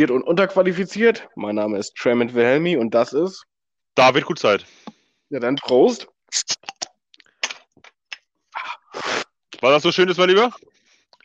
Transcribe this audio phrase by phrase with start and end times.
[0.00, 1.28] Überprivilegiert und Unterqualifiziert.
[1.36, 3.44] Mein Name ist Tremont Wilhelmi und das ist.
[3.94, 4.64] David Gutzeit.
[5.28, 6.08] Ja, dann Prost.
[9.60, 10.52] War das so schön, mein Lieber?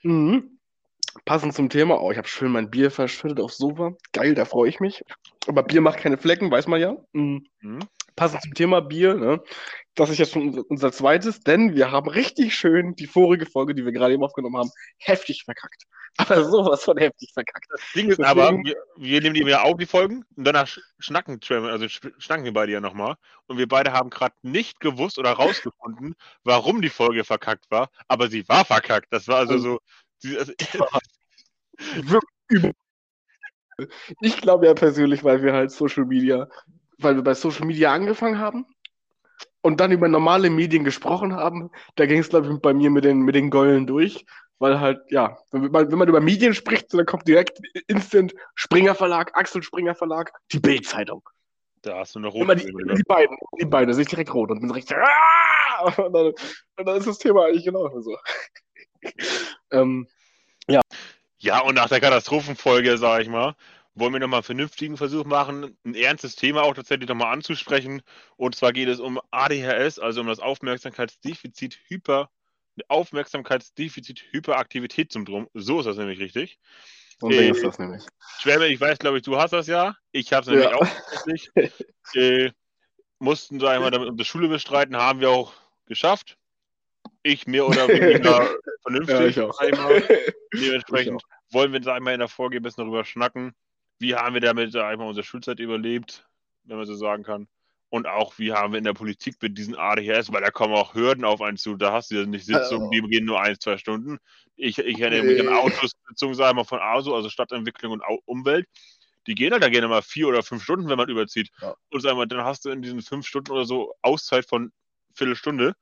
[0.03, 0.59] Mhm.
[1.23, 2.01] Passend zum Thema.
[2.01, 3.93] Oh, ich habe schön mein Bier verschüttet aufs Sofa.
[4.11, 5.03] Geil, da freue ich mich.
[5.47, 6.97] Aber Bier macht keine Flecken, weiß man ja.
[7.13, 7.47] Mhm.
[7.61, 7.79] Mhm.
[8.17, 9.41] Passend zum Thema Bier, ne?
[9.95, 13.85] Das ist jetzt schon unser zweites, denn wir haben richtig schön die vorige Folge, die
[13.85, 15.85] wir gerade eben aufgenommen haben, heftig verkackt.
[16.29, 17.65] Aber sowas von heftig verkackt.
[17.69, 20.67] Das Ding ist Deswegen, aber, wir, wir, nehmen die ja auf, die Folgen, und danach
[20.97, 23.15] schnacken, also schnacken wir beide ja nochmal.
[23.47, 28.29] Und wir beide haben gerade nicht gewusst oder rausgefunden, warum die Folge verkackt war, aber
[28.29, 29.07] sie war verkackt.
[29.11, 29.79] Das war also so.
[30.37, 30.53] Also,
[34.21, 36.47] ich glaube ja persönlich, weil wir halt Social Media,
[36.97, 38.65] weil wir bei Social Media angefangen haben
[39.65, 43.03] und dann über normale Medien gesprochen haben, da ging es, glaube ich, bei mir mit
[43.03, 44.23] den, mit den Geulen durch.
[44.59, 48.93] Weil halt, ja, wenn man, wenn man über Medien spricht, dann kommt direkt instant Springer
[48.93, 51.27] Verlag, Axel Springer Verlag, die Bild-Zeitung.
[51.81, 52.47] Da hast du noch rot.
[52.59, 55.85] Die, die, beiden, die beiden, da sehe ich direkt rot und bin direkt Aah!
[55.97, 58.15] und, dann, und dann ist das Thema eigentlich genau so.
[59.71, 60.07] ähm,
[60.67, 60.81] ja.
[61.39, 63.55] Ja, und nach der Katastrophenfolge, sage ich mal,
[63.95, 68.01] wollen wir nochmal einen vernünftigen Versuch machen, ein ernstes Thema auch tatsächlich nochmal anzusprechen.
[68.35, 72.29] Und zwar geht es um ADHS, also um das Aufmerksamkeitsdefizit Hyper
[72.89, 75.47] Aufmerksamkeitsdefizit-Hyperaktivitätssyndrom.
[75.53, 76.59] So ist das nämlich richtig.
[77.21, 78.03] Und äh, ist das nämlich.
[78.39, 79.95] Schwärme, ich weiß, glaube ich, du hast das ja.
[80.11, 80.75] Ich habe es nämlich ja.
[80.75, 81.49] auch tatsächlich.
[82.13, 82.51] äh,
[83.19, 85.53] mussten, sagen wir mal, damit unsere Schule bestreiten, haben wir auch
[85.85, 86.37] geschafft.
[87.23, 88.49] Ich mehr oder weniger
[88.81, 89.37] vernünftig.
[89.37, 90.35] Ja, ich.
[90.53, 93.55] Dementsprechend wollen wir einmal in der Folge ein bisschen darüber schnacken.
[93.99, 96.27] Wie haben wir damit einmal unsere Schulzeit überlebt,
[96.63, 97.47] wenn man so sagen kann?
[97.89, 100.95] Und auch, wie haben wir in der Politik mit diesen ADHS, weil da kommen auch
[100.95, 101.77] Hürden auf einen zu.
[101.77, 104.17] Da hast du ja nicht Sitzungen, die gehen nur ein, zwei Stunden.
[104.55, 108.67] Ich, ich erinnere mich an Autossitzungen, sagen wir von ASO, also Stadtentwicklung und Umwelt.
[109.27, 111.49] Die gehen halt da gerne mal vier oder fünf Stunden, wenn man überzieht.
[111.61, 111.75] Ja.
[111.89, 114.71] Und sagen wir, dann hast du in diesen fünf Stunden oder so Auszeit von
[115.13, 115.75] Viertelstunde.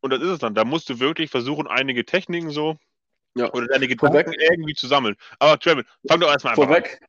[0.00, 0.54] Und das ist es dann.
[0.54, 2.78] Da musst du wirklich versuchen, einige Techniken so
[3.34, 3.52] ja.
[3.52, 4.50] oder deine Gedanken vorweg.
[4.50, 5.16] irgendwie zu sammeln.
[5.38, 6.56] Aber Trevor, fang doch erstmal an.
[6.56, 7.00] Vorweg.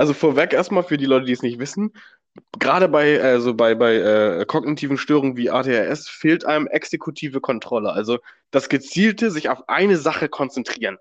[0.00, 1.92] Also vorweg erstmal für die Leute, die es nicht wissen,
[2.58, 7.92] gerade bei, also bei, bei äh, kognitiven Störungen wie ADHS fehlt einem exekutive Kontrolle.
[7.92, 8.18] Also
[8.50, 10.96] das gezielte sich auf eine Sache konzentrieren.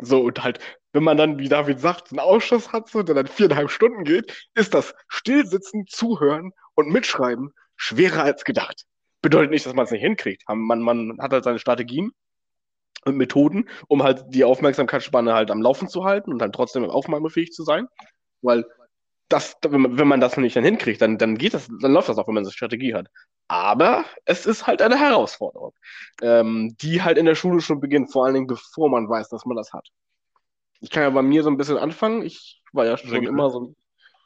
[0.00, 0.60] So, und halt,
[0.92, 4.48] wenn man dann, wie David sagt, einen Ausschuss hat, so, der dann viereinhalb Stunden geht,
[4.54, 8.84] ist das Stillsitzen, Zuhören und Mitschreiben schwerer als gedacht.
[9.22, 10.44] Bedeutet nicht, dass man es nicht hinkriegt.
[10.46, 12.12] Man, man hat halt seine Strategien
[13.04, 17.50] und Methoden, um halt die Aufmerksamkeitsspanne halt am Laufen zu halten und dann trotzdem aufnahmefähig
[17.50, 17.88] zu sein.
[18.42, 18.64] Weil
[19.30, 22.08] das, wenn, man, wenn man das nicht dann hinkriegt, dann, dann geht das, dann läuft
[22.08, 23.06] das auch, wenn man eine Strategie hat.
[23.48, 25.72] Aber es ist halt eine Herausforderung,
[26.20, 29.46] ähm, die halt in der Schule schon beginnt, vor allen Dingen bevor man weiß, dass
[29.46, 29.88] man das hat.
[30.80, 32.22] Ich kann ja bei mir so ein bisschen anfangen.
[32.22, 33.74] Ich war ja schon immer so,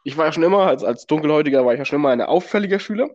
[0.04, 2.78] ich war ja schon immer, als, als Dunkelhäutiger war ich ja schon immer ein auffälliger
[2.78, 3.10] Schüler.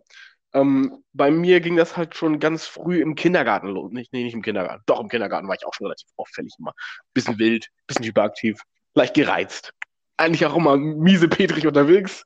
[0.52, 3.90] Ähm, bei mir ging das halt schon ganz früh im Kindergarten los.
[3.92, 4.82] Nicht, nee, nicht im Kindergarten.
[4.86, 6.72] Doch, im Kindergarten war ich auch schon relativ auffällig immer.
[7.14, 8.60] Bisschen wild, bisschen hyperaktiv,
[8.94, 9.72] leicht gereizt
[10.20, 12.24] eigentlich auch immer miese Petrich unterwegs.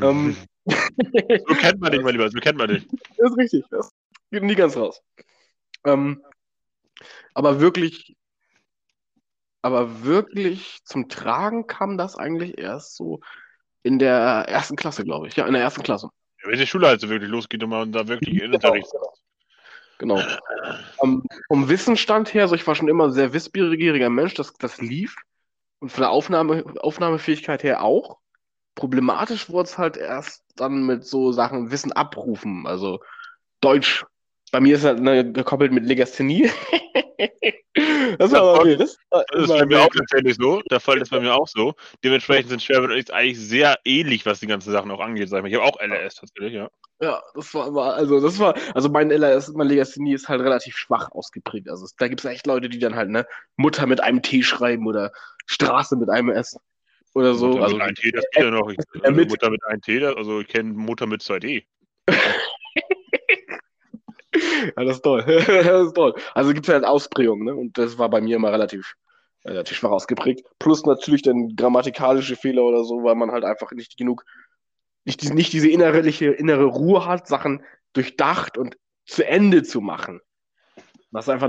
[0.00, 2.86] ähm, so kennt man dich, mein Lieber, so kennt man dich.
[3.16, 3.90] Das ist richtig, das
[4.30, 5.00] geht nie ganz raus.
[5.84, 6.22] Ähm,
[7.34, 8.16] aber wirklich,
[9.62, 13.20] aber wirklich zum Tragen kam das eigentlich erst so
[13.82, 15.36] in der ersten Klasse, glaube ich.
[15.36, 16.08] Ja, in der ersten Klasse.
[16.42, 18.88] Ja, wenn die Schule halt so wirklich losgeht und man da wirklich in Unterricht
[19.98, 20.20] Genau.
[20.98, 24.78] Um, vom Wissensstand her, so ich war schon immer ein sehr wissbegieriger Mensch, das, das
[24.78, 25.16] lief.
[25.78, 28.18] Und von der Aufnahme, Aufnahmefähigkeit her auch.
[28.74, 32.66] Problematisch wurde es halt erst dann mit so Sachen Wissen abrufen.
[32.66, 33.00] Also
[33.60, 34.04] Deutsch.
[34.56, 36.50] Bei mir ist halt ne, gekoppelt mit Legasthenie.
[38.18, 38.74] das war aber okay.
[38.74, 40.62] Das, das ist bei mir auch tatsächlich so.
[40.70, 41.74] Der Fall ist bei mir auch so.
[42.02, 45.28] Dementsprechend sind Schwerbein und ich eigentlich sehr ähnlich, was die ganzen Sachen auch angeht.
[45.28, 46.70] Sag ich, ich habe auch LRS tatsächlich, ja.
[47.02, 50.74] Ja, das war immer, also das war, also mein LRS, mein Legasthenie ist halt relativ
[50.74, 51.68] schwach ausgeprägt.
[51.68, 53.26] Also da gibt es echt Leute, die dann halt, ne,
[53.56, 55.12] Mutter mit einem T schreiben oder
[55.44, 56.56] Straße mit einem S.
[57.12, 57.48] Oder so.
[57.48, 58.70] Mutter also, mit einem T, das geht ja noch.
[58.70, 59.20] Ich, also.
[59.20, 61.66] Mutter mit einem T, also ich kenne Mutter mit zwei D.
[64.76, 65.22] ja, das ist toll.
[65.26, 66.14] das ist toll.
[66.34, 67.54] Also gibt es halt Ausprägungen, ne?
[67.54, 68.94] Und das war bei mir immer relativ,
[69.44, 70.46] relativ schwach ausgeprägt.
[70.58, 74.24] Plus natürlich dann grammatikalische Fehler oder so, weil man halt einfach nicht genug,
[75.04, 80.20] nicht, nicht diese innerliche, innere Ruhe hat, Sachen durchdacht und zu Ende zu machen.
[81.12, 81.48] Das einfach,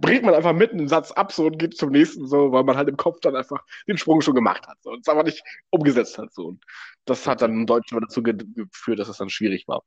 [0.00, 2.76] bringt man einfach mitten einen Satz ab so und geht zum nächsten so, weil man
[2.76, 5.42] halt im Kopf dann einfach den Sprung schon gemacht hat so, und es einfach nicht
[5.70, 6.32] umgesetzt hat.
[6.32, 6.46] So.
[6.46, 6.64] Und
[7.04, 9.82] das hat dann im Deutschen dazu geführt, dass es dann schwierig war.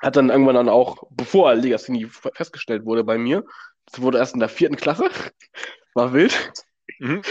[0.00, 3.44] Hat dann irgendwann dann auch, bevor Legasthenie festgestellt wurde bei mir,
[3.86, 5.10] das wurde erst in der vierten Klasse,
[5.94, 6.52] war wild.
[6.98, 7.22] Mhm.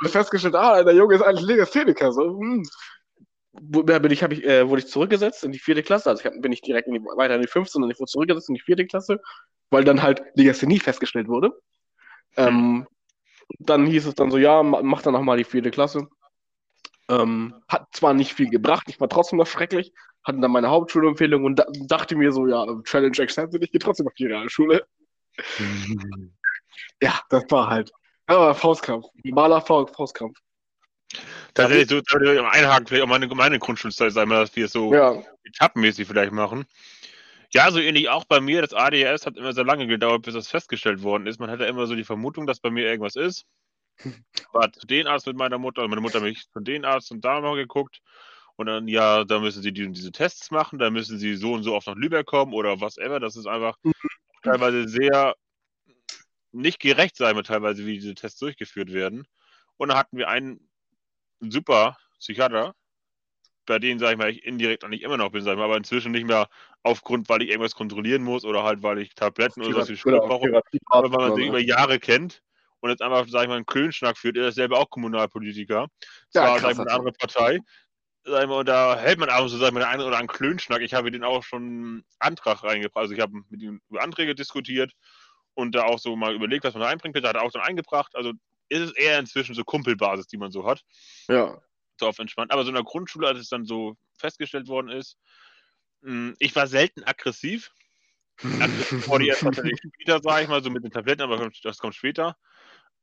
[0.06, 2.12] festgestellt, ah, der Junge ist eigentlich Legastheniker.
[2.12, 2.40] So.
[3.52, 6.10] Da bin ich, ich, äh, wurde ich zurückgesetzt in die vierte Klasse.
[6.10, 8.48] Also ich bin ich direkt in die, weiter in die fünfte, sondern ich wurde zurückgesetzt
[8.48, 9.20] in die vierte Klasse,
[9.70, 11.52] weil dann halt Legasthenie festgestellt wurde.
[12.36, 12.86] Ähm,
[13.58, 16.08] dann hieß es dann so, ja, mach dann nochmal die vierte Klasse.
[17.08, 19.94] Ähm, hat zwar nicht viel gebracht, ich war trotzdem noch schrecklich,
[20.28, 24.06] hatte dann meine Hauptschulempfehlung und da, dachte mir so, ja, Challenge accepted, ich gehe trotzdem
[24.06, 24.86] auf die Realschule.
[27.02, 27.90] ja, das war halt.
[28.26, 30.38] Aber Faustkampf, normaler Faustkampf.
[31.54, 35.22] Tatsächlich, so, einhaken vielleicht auch meine, meine Grundschulzeit, sagen wir, dass wir es so ja.
[35.44, 36.66] etappenmäßig vielleicht machen.
[37.50, 38.60] Ja, so ähnlich auch bei mir.
[38.60, 41.40] Das ADHS hat immer sehr lange gedauert, bis das festgestellt worden ist.
[41.40, 43.46] Man hatte immer so die Vermutung, dass bei mir irgendwas ist.
[44.52, 47.40] War zu den Arzt mit meiner Mutter, meine Mutter mich von den Arzt und da
[47.40, 48.00] mal geguckt.
[48.58, 51.62] Und dann, ja, da müssen sie die, diese Tests machen, da müssen sie so und
[51.62, 53.20] so oft nach Lübeck kommen oder was ever.
[53.20, 53.92] Das ist einfach mhm.
[54.42, 55.36] teilweise sehr
[56.50, 59.28] nicht gerecht, sein wir teilweise, wie diese Tests durchgeführt werden.
[59.76, 60.68] Und dann hatten wir einen
[61.38, 62.74] super Psychiater,
[63.64, 65.76] bei denen, sage ich mal, ich indirekt eigentlich immer noch bin, sage ich mal, aber
[65.76, 66.48] inzwischen nicht mehr
[66.82, 70.60] aufgrund, weil ich irgendwas kontrollieren muss oder halt, weil ich Tabletten oder so Schule brauche,
[70.86, 72.42] aber weil man sie über Jahre kennt
[72.80, 75.86] und jetzt einfach, sage ich mal, einen Klönschnack führt, er ist selber auch Kommunalpolitiker.
[76.32, 77.60] Das ja, war, sag ich mal, eine andere Partei.
[78.24, 80.82] Sag mal, da hält man auch so, sag ich mal, den einen oder anderen Klönschnack.
[80.82, 83.02] Ich habe den auch schon einen Antrag reingebracht.
[83.02, 84.92] Also ich habe mit ihm über Anträge diskutiert
[85.54, 87.16] und da auch so mal überlegt, was man da einbringt.
[87.16, 88.14] Da hat er auch dann eingebracht.
[88.14, 88.32] Also
[88.68, 90.84] ist es eher inzwischen so Kumpelbasis, die man so hat.
[91.28, 91.60] Ja.
[91.98, 92.52] So auf entspannt.
[92.52, 95.16] Aber so in der Grundschule, als es dann so festgestellt worden ist,
[96.02, 97.70] hm, ich war selten aggressiv.
[98.60, 101.78] Aggressiv war die erst tatsächlich später, sage ich mal, so mit den Tabletten, aber das
[101.78, 102.36] kommt später.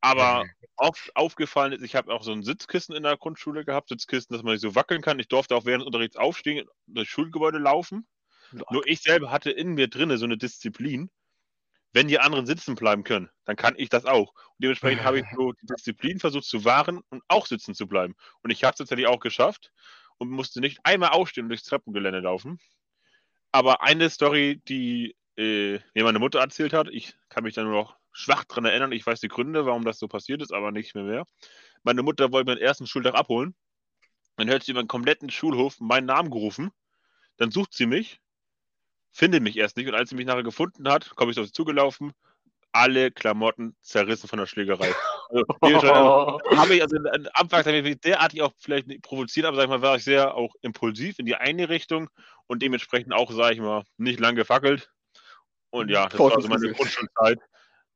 [0.02, 0.46] Aber
[0.76, 4.44] oft aufgefallen ist, ich habe auch so ein Sitzkissen in der Grundschule gehabt, Sitzkissen, dass
[4.44, 5.20] man nicht so wackeln kann.
[5.20, 8.08] Ich durfte auch während des Unterrichts aufstehen, durchs Schulgebäude laufen.
[8.70, 11.10] Nur ich selber hatte in mir drinne so eine Disziplin.
[11.92, 14.34] Wenn die anderen sitzen bleiben können, dann kann ich das auch.
[14.34, 18.16] Und dementsprechend habe ich so die Disziplin versucht zu wahren und auch sitzen zu bleiben.
[18.44, 19.72] Und ich habe es tatsächlich auch geschafft
[20.18, 22.60] und musste nicht einmal aufstehen und durchs Treppengelände laufen.
[23.52, 27.74] Aber eine Story, die äh, mir meine Mutter erzählt hat, ich kann mich da nur
[27.74, 28.92] noch schwach dran erinnern.
[28.92, 31.28] Ich weiß die Gründe, warum das so passiert ist, aber nicht mehr mehr.
[31.84, 33.56] Meine Mutter wollte meinen ersten Schultag abholen.
[34.38, 36.72] Dann hört sie über den kompletten Schulhof meinen Namen gerufen.
[37.38, 38.22] Dann sucht sie mich,
[39.12, 39.88] findet mich erst nicht.
[39.88, 42.14] Und als sie mich nachher gefunden hat, komme ich auf sie zugelaufen.
[42.72, 44.94] Alle Klamotten zerrissen von der Schlägerei.
[45.30, 45.46] Also,
[46.58, 50.04] habe ich also am Anfang derartig auch vielleicht provoziert, aber sag ich mal, war ich
[50.04, 52.10] sehr auch impulsiv in die eine Richtung
[52.48, 54.92] und dementsprechend auch, sage ich mal, nicht lang gefackelt.
[55.76, 57.40] Und ja, das war also meine Grundschulzeit.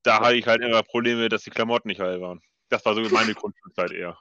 [0.04, 2.42] Da hatte ich halt immer Probleme, dass die Klamotten nicht heil waren.
[2.70, 4.18] Das war so meine Grundschulzeit eher.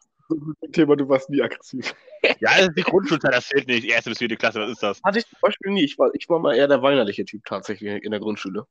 [0.72, 1.94] Thema, du warst nie aggressiv.
[2.40, 3.84] Ja, das ist die Grundschulzeit, das fehlt nicht.
[3.84, 5.00] Erste bis vierte Klasse, was ist das?
[5.02, 5.84] Hatte ich zum Beispiel nie.
[5.84, 8.66] Ich war, ich war mal eher der weinerliche Typ tatsächlich in der Grundschule.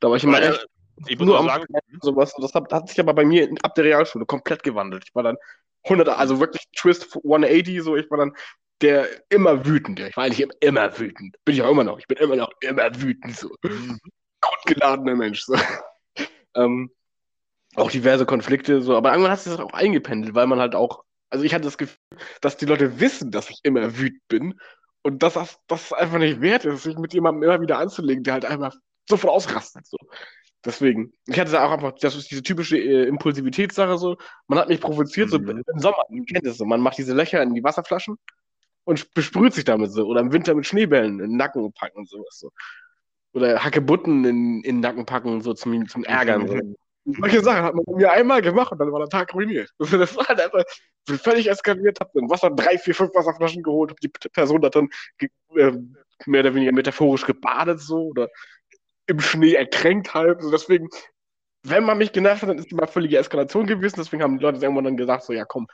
[0.00, 0.66] Da war ich immer echt.
[1.08, 1.64] Ich muss nur am sagen,
[2.00, 2.34] sowas.
[2.38, 5.04] Das hat, hat, sich aber bei mir ab der Realschule komplett gewandelt.
[5.08, 5.36] Ich war dann
[5.84, 7.96] 100, also wirklich Twist 180, so.
[7.96, 8.36] Ich war dann
[8.82, 10.08] der immer wütende.
[10.08, 11.36] Ich war eigentlich immer wütend.
[11.44, 11.98] Bin ich auch immer noch.
[11.98, 13.48] Ich bin immer noch immer wütend, so.
[13.62, 13.98] Mhm.
[14.40, 15.54] Grundgeladener Mensch, so.
[16.56, 16.90] ähm,
[17.76, 18.96] auch diverse Konflikte, so.
[18.96, 21.78] Aber irgendwann hat sich das auch eingependelt, weil man halt auch, also ich hatte das
[21.78, 21.96] Gefühl,
[22.40, 24.60] dass die Leute wissen, dass ich immer wütend bin
[25.02, 28.34] und dass das, das einfach nicht wert ist, sich mit jemandem immer wieder anzulegen, der
[28.34, 28.74] halt einfach
[29.08, 29.96] sofort ausrastet, so.
[30.64, 31.12] Deswegen.
[31.26, 34.16] Ich hatte da auch einfach, das ist diese typische äh, Impulsivitätssache so.
[34.46, 35.62] Man hat mich provoziert, so mhm.
[35.66, 36.64] im Sommer, man kennt es so.
[36.64, 38.16] Man macht diese Löcher in die Wasserflaschen
[38.84, 40.06] und besprüht sich damit so.
[40.06, 42.50] Oder im Winter mit Schneebällen in den Nacken packen und sowas so.
[43.34, 46.46] Oder Hackebutten in, in den Nacken packen und so zum, zum Ärgern.
[46.46, 46.58] So.
[47.04, 49.70] Solche Sachen hat man mir einmal gemacht und dann war der Tag ruiniert.
[49.78, 50.62] Das war halt einfach
[51.06, 54.88] völlig eskaliert, hab dann Wasser, drei, vier, fünf Wasserflaschen geholt, hab die Person da drin
[55.56, 55.72] äh,
[56.26, 58.28] mehr oder weniger metaphorisch gebadet so oder
[59.06, 60.38] im Schnee ertränkt halb.
[60.38, 60.88] Also deswegen,
[61.64, 63.96] wenn man mich genervt hat, dann ist es immer völlige Eskalation gewesen.
[63.98, 65.66] Deswegen haben die Leute irgendwann dann gesagt, so, ja komm,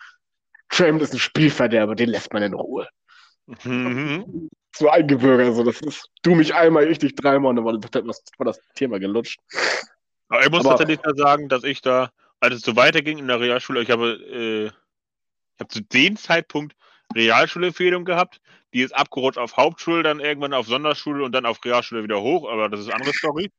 [0.69, 2.89] Tram ist ein Spielverderber, den lässt man in Ruhe.
[3.65, 4.49] Mhm.
[4.77, 8.23] So eingebürgert, also das ist, du mich einmal, ich dich dreimal und dann war das,
[8.37, 9.41] war das Thema gelutscht.
[10.29, 12.11] Aber ich muss Aber, tatsächlich sagen, dass ich da,
[12.41, 16.77] als es so weiterging in der Realschule, ich habe, äh, ich habe zu dem Zeitpunkt
[17.15, 18.41] Realschulempfehlung gehabt.
[18.75, 22.51] Die ist abgerutscht auf Hauptschule, dann irgendwann auf Sonderschule und dann auf Realschule wieder hoch,
[22.51, 23.51] aber das ist eine andere Story.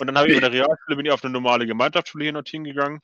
[0.00, 2.42] Und dann habe ich in der Realschule bin ich auf eine normale Gemeinschaftsschule hier noch
[2.44, 3.00] hingegangen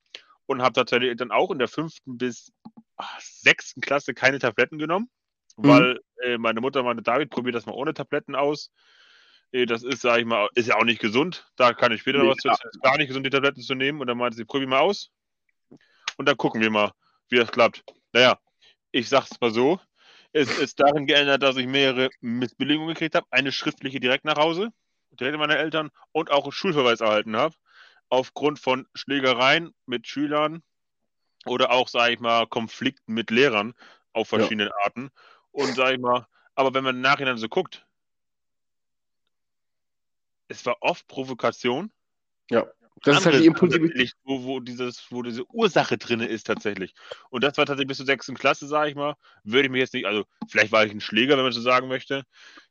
[0.47, 2.53] und habe tatsächlich dann auch in der fünften bis
[2.97, 5.09] ach, sechsten Klasse keine Tabletten genommen,
[5.57, 5.69] mhm.
[5.69, 8.71] weil äh, meine Mutter meinte, David, probier das mal ohne Tabletten aus.
[9.53, 11.47] Äh, das ist, sage ich mal, ist ja auch nicht gesund.
[11.57, 13.63] Da kann ich später nee, noch was zu Es ist gar nicht gesund, die Tabletten
[13.63, 14.01] zu nehmen.
[14.01, 15.11] Und dann meinte sie, probier mal aus.
[16.17, 16.93] Und dann gucken wir mal,
[17.29, 17.85] wie das klappt.
[18.13, 18.39] Naja,
[18.93, 19.81] ich sag's mal so,
[20.33, 24.71] es ist darin geändert, dass ich mehrere Missbilligungen gekriegt habe, eine schriftliche direkt nach Hause,
[25.13, 27.55] direkt an meine Eltern und auch einen Schulverweis erhalten habe,
[28.15, 30.63] aufgrund von Schlägereien mit Schülern
[31.47, 33.75] Oder auch, sage ich mal, Konflikten mit Lehrern
[34.13, 34.85] auf verschiedenen ja.
[34.85, 35.11] Arten.
[35.53, 37.87] Und sage ich mal, aber wenn man im Nachhinein so guckt,
[40.49, 41.91] es war oft Provokation.
[42.51, 42.67] Ja.
[43.03, 44.13] Das ist halt die Impulsivität.
[44.23, 46.95] Wo, wo, dieses, wo diese Ursache drin ist tatsächlich.
[47.29, 49.17] Und das war tatsächlich bis zur sechsten Klasse, sage ich mal.
[49.43, 51.89] Würde ich mir jetzt nicht, also vielleicht war ich ein Schläger, wenn man so sagen
[51.89, 52.25] möchte.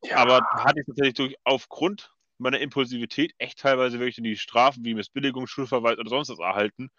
[0.03, 0.17] Ja.
[0.17, 2.12] Aber da hatte ich tatsächlich durch, aufgrund
[2.43, 6.89] meiner Impulsivität echt teilweise wirklich die Strafen wie Missbilligung, Schulverweis oder sonst was erhalten.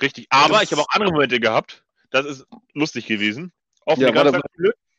[0.00, 0.26] Richtig.
[0.30, 1.84] Aber ich habe auch andere Momente gehabt.
[2.10, 3.52] Das ist lustig gewesen.
[3.86, 4.40] Auf ja, warte,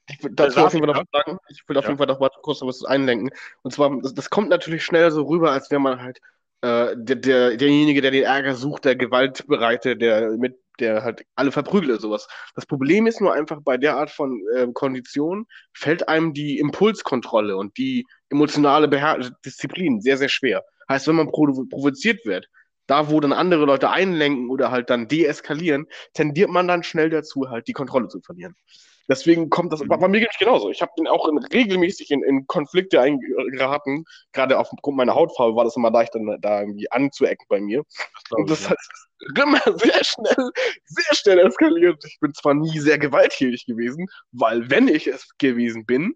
[0.07, 1.89] ich will dazu auf jeden Fall noch sagen, ich will auf ja.
[1.89, 3.31] jeden Fall noch mal kurz was einlenken.
[3.63, 6.19] Und zwar, das, das, kommt natürlich schnell so rüber, als wäre man halt
[6.61, 11.51] äh, der, der, derjenige, der den Ärger sucht, der Gewaltbereite, der mit der halt alle
[11.51, 12.27] verprügelt sowas.
[12.55, 17.57] Das Problem ist nur einfach, bei der Art von äh, Kondition fällt einem die Impulskontrolle
[17.57, 20.63] und die emotionale Beher Disziplin sehr, sehr schwer.
[20.89, 22.47] Heißt, wenn man provo provoziert wird,
[22.87, 27.49] da wo dann andere Leute einlenken oder halt dann deeskalieren, tendiert man dann schnell dazu,
[27.49, 28.55] halt die Kontrolle zu verlieren.
[29.07, 30.69] Deswegen kommt das, bei, bei mir geht genauso.
[30.71, 34.05] Ich habe auch in, regelmäßig in, in Konflikte eingeraten.
[34.33, 37.83] Gerade aufgrund meiner Hautfarbe war das immer leicht, dann da irgendwie anzuecken bei mir.
[38.29, 38.77] Das und das hat
[39.37, 40.51] immer sehr schnell,
[40.85, 42.03] sehr schnell eskaliert.
[42.05, 46.15] Ich bin zwar nie sehr gewalttätig gewesen, weil wenn ich es gewesen bin,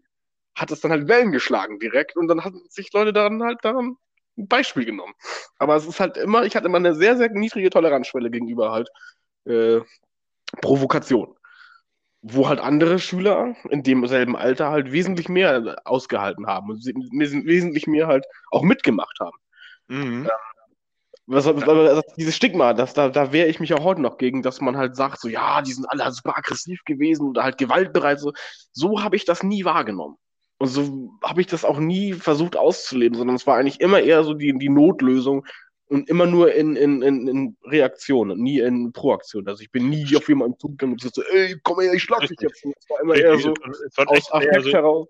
[0.56, 3.98] hat es dann halt Wellen geschlagen direkt und dann hatten sich Leute daran halt daran
[4.38, 5.14] ein Beispiel genommen.
[5.58, 8.90] Aber es ist halt immer, ich hatte immer eine sehr, sehr niedrige Toleranzschwelle gegenüber halt
[9.46, 9.80] äh,
[10.62, 11.36] Provokation
[12.22, 18.08] wo halt andere Schüler in demselben Alter halt wesentlich mehr ausgehalten haben und wesentlich mehr
[18.08, 19.38] halt auch mitgemacht haben.
[19.88, 20.26] Mhm.
[20.26, 20.38] Ja.
[21.32, 24.62] Was, was, dieses Stigma, das, da, da wehre ich mich auch heute noch gegen, dass
[24.62, 28.20] man halt sagt, so ja, die sind alle super aggressiv gewesen oder halt gewaltbereit.
[28.20, 28.34] So,
[28.72, 30.18] so habe ich das nie wahrgenommen.
[30.58, 34.24] Und so habe ich das auch nie versucht auszuleben, sondern es war eigentlich immer eher
[34.24, 35.46] so die, die Notlösung,
[35.90, 39.48] und immer nur in, in, in, in Reaktion und nie in Proaktion.
[39.48, 42.38] Also ich bin nie auf jemanden zugegangen und so, ey, komm her, ich schlag dich
[42.40, 42.64] jetzt.
[42.64, 43.54] Es war immer eher so
[44.06, 45.08] aus Affekt so heraus.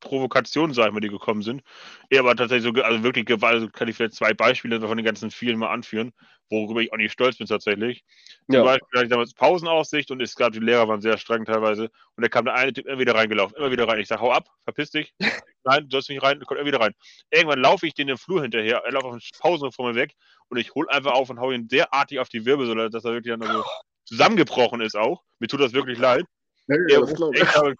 [0.00, 1.62] Provokationen, sagen wir, die gekommen sind.
[2.10, 5.04] Ja, aber tatsächlich so, also wirklich Gewalt, also kann ich vielleicht zwei Beispiele von den
[5.04, 6.12] ganzen vielen mal anführen,
[6.50, 8.04] worüber ich auch nicht stolz bin tatsächlich.
[8.46, 8.62] Zum ja.
[8.64, 12.22] Beispiel hatte ich damals Pausenaussicht und es gab, die Lehrer waren sehr streng teilweise und
[12.22, 14.00] da kam der eine Typ immer wieder reingelaufen, immer wieder rein.
[14.00, 15.14] Ich sage, hau ab, verpiss dich.
[15.64, 16.94] Nein, du sollst nicht rein, kommt immer wieder rein.
[17.30, 20.14] Irgendwann laufe ich den im Flur hinterher, er läuft auf den Pausen vor mir weg
[20.48, 23.36] und ich hole einfach auf und hau ihn derartig auf die Wirbelsäule, dass er wirklich
[23.36, 23.64] dann so
[24.04, 25.22] zusammengebrochen ist auch.
[25.38, 26.24] Mir tut das wirklich leid.
[26.66, 27.74] Ja, ja, das ich habe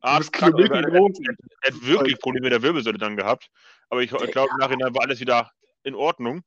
[0.00, 3.50] Arzt er, er hat wirklich Probleme mit der Wirbelsäule dann gehabt.
[3.90, 5.50] Aber ich, ich glaube, im Nachhinein war alles wieder
[5.82, 6.42] in Ordnung.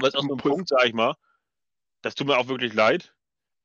[0.00, 1.14] Was aus einem Punkt, sage ich mal,
[2.02, 3.14] das tut mir auch wirklich leid.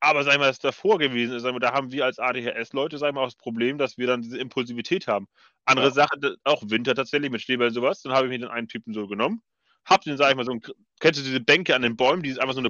[0.02, 3.10] Aber sag ich mal, das davor gewesen ist, mal, da haben wir als ADHS-Leute, sag
[3.10, 5.28] ich mal, auch das Problem, dass wir dann diese Impulsivität haben.
[5.64, 5.94] Andere ja.
[5.94, 9.08] Sache, auch Winter tatsächlich mit Schneeball sowas, dann habe ich mir den einen Typen so
[9.08, 9.42] genommen,
[9.86, 10.62] hab den, sag ich mal, so ein,
[11.00, 12.70] kennst du diese Bänke an den Bäumen, die einfach so eine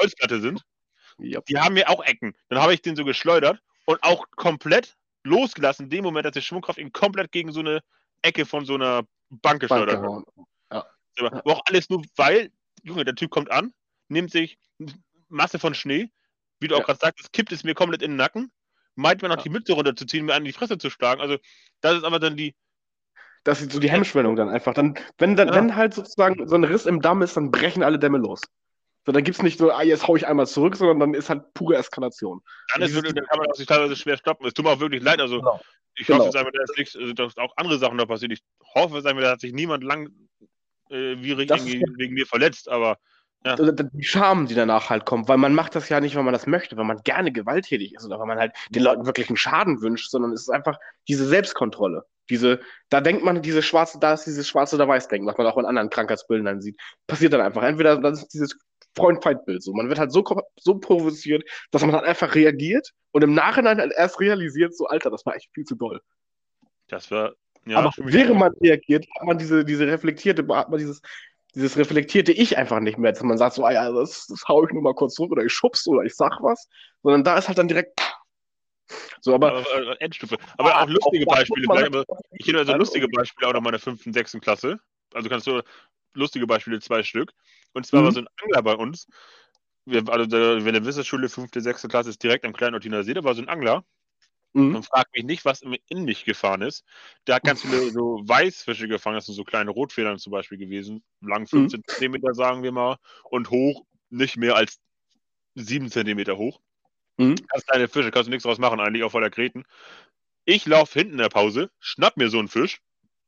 [0.00, 0.62] Holzplatte sind?
[1.18, 1.40] Ja.
[1.48, 2.36] Die haben mir auch Ecken.
[2.48, 6.42] Dann habe ich den so geschleudert und auch komplett losgelassen, in dem Moment, dass die
[6.42, 7.80] Schwungkraft ihn komplett gegen so eine
[8.22, 10.22] Ecke von so einer Bank geschleudert hat.
[10.72, 10.86] Ja.
[11.18, 12.52] Aber auch alles nur, weil,
[12.88, 13.72] Junge, der Typ kommt an,
[14.08, 14.58] nimmt sich
[15.28, 16.10] Masse von Schnee,
[16.60, 16.80] wie du ja.
[16.80, 18.50] auch gerade sagst, kippt es mir komplett in den Nacken,
[18.94, 19.44] meint man noch ja.
[19.44, 21.20] die Mütze runterzuziehen, mir an die Fresse zu schlagen.
[21.20, 21.38] Also,
[21.80, 22.54] das ist aber dann die.
[23.44, 24.74] Das ist so die Hemmschwellung dann einfach.
[24.74, 25.54] Dann, wenn, dann, ja.
[25.54, 28.42] wenn halt sozusagen so ein Riss im Damm ist, dann brechen alle Dämme los.
[29.06, 31.30] So, dann gibt es nicht so, ah, jetzt hau ich einmal zurück, sondern dann ist
[31.30, 32.42] halt pure Eskalation.
[32.72, 34.46] Dann, ist wirklich, dann kann man sich teilweise schwer stoppen.
[34.46, 35.20] Es tut mir auch wirklich leid.
[35.20, 35.60] Also, genau.
[35.94, 36.26] ich genau.
[36.26, 36.50] hoffe, genau.
[36.50, 38.32] dass, nichts, also, dass auch andere Sachen da passiert.
[38.32, 38.42] Ich
[38.74, 40.10] hoffe, sagen wir, da hat sich niemand lang
[40.90, 42.98] äh, wie wegen mir verletzt, aber.
[43.44, 43.54] Ja.
[43.54, 46.48] Die Scham, die danach halt kommt, weil man macht das ja nicht, weil man das
[46.48, 49.80] möchte, weil man gerne gewalttätig ist oder weil man halt den Leuten wirklich einen Schaden
[49.80, 50.76] wünscht, sondern es ist einfach
[51.06, 52.04] diese Selbstkontrolle.
[52.30, 55.46] Diese, da denkt man, diese schwarze, da ist dieses schwarze oder weiß denken, was man
[55.46, 56.80] auch in anderen Krankheitsbildern dann sieht.
[57.06, 57.62] Passiert dann einfach.
[57.62, 58.58] Entweder das ist dieses
[58.96, 59.62] Freund-Feind-Bild.
[59.62, 59.72] So.
[59.72, 60.24] Man wird halt so,
[60.58, 65.10] so provoziert, dass man dann einfach reagiert und im Nachhinein halt erst realisiert, so, Alter,
[65.10, 66.00] das war echt viel zu doll.
[66.88, 67.34] Das war.
[67.66, 71.02] Ja, Aber während man reagiert, hat man diese, diese reflektierte, hat man dieses,
[71.54, 74.64] dieses reflektierte Ich einfach nicht mehr, dass man sagt, so, ah ja, das, das hau
[74.64, 76.68] ich nur mal kurz zurück oder ich schubst oder ich sag was,
[77.02, 78.00] sondern da ist halt dann direkt.
[79.20, 80.36] So, aber, aber äh, Endstufe.
[80.56, 81.66] Aber auch lustige Beispiele.
[81.66, 84.78] Gleich, ich kenne also lustige Beispiele auch noch meiner fünften, sechsten Klasse.
[85.12, 85.62] Also kannst du
[86.14, 87.32] lustige Beispiele, zwei Stück.
[87.74, 88.04] Und zwar mhm.
[88.06, 89.06] war so ein Angler bei uns.
[89.84, 93.24] Wir, also wenn der Wissensschule, fünfte, sechste Klasse ist direkt am kleinen Ortiner See, da
[93.24, 93.84] war so ein Angler.
[94.58, 94.76] Mhm.
[94.76, 96.84] Und fragt mich nicht, was in mich gefahren ist.
[97.26, 101.02] Der hat ganz viele so Weißfische gefangen, das sind so kleine Rotfedern zum Beispiel gewesen.
[101.20, 101.84] Lang 15 mhm.
[101.86, 102.96] Zentimeter, sagen wir mal.
[103.24, 104.78] Und hoch nicht mehr als
[105.54, 106.60] 7 Zentimeter hoch.
[107.16, 107.36] Mhm.
[107.46, 109.64] Ganz kleine Fische, kannst du nichts draus machen, eigentlich auch voller Kreten.
[110.44, 112.80] Ich laufe hinten in der Pause, schnapp mir so einen Fisch,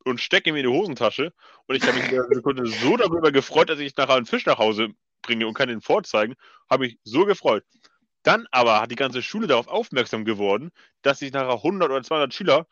[0.04, 1.32] und stecke ihm in die Hosentasche.
[1.66, 4.46] Und ich habe mich in der Sekunde so darüber gefreut, dass ich nachher einen Fisch
[4.46, 4.88] nach Hause
[5.22, 6.34] bringe und kann den vorzeigen,
[6.68, 7.64] habe ich so gefreut.
[8.22, 10.70] Dann aber hat die ganze Schule darauf aufmerksam geworden,
[11.02, 12.66] dass sich nachher 100 oder 200 Schüler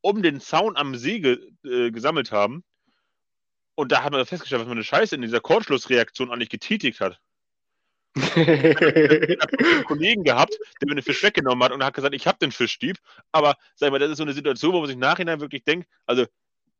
[0.00, 2.64] um den Zaun am See ge äh, gesammelt haben.
[3.74, 7.20] Und da hat man festgestellt, was man eine Scheiße in dieser Kurzschlussreaktion eigentlich getätigt hat.
[8.16, 12.26] ich habe einen Kollegen gehabt, der mir den Fisch weggenommen hat und hat gesagt, ich
[12.26, 12.98] habe den Fischdieb.
[13.32, 15.88] Aber sag mal, das ist so eine Situation, wo man sich im Nachhinein wirklich denkt,
[16.06, 16.24] also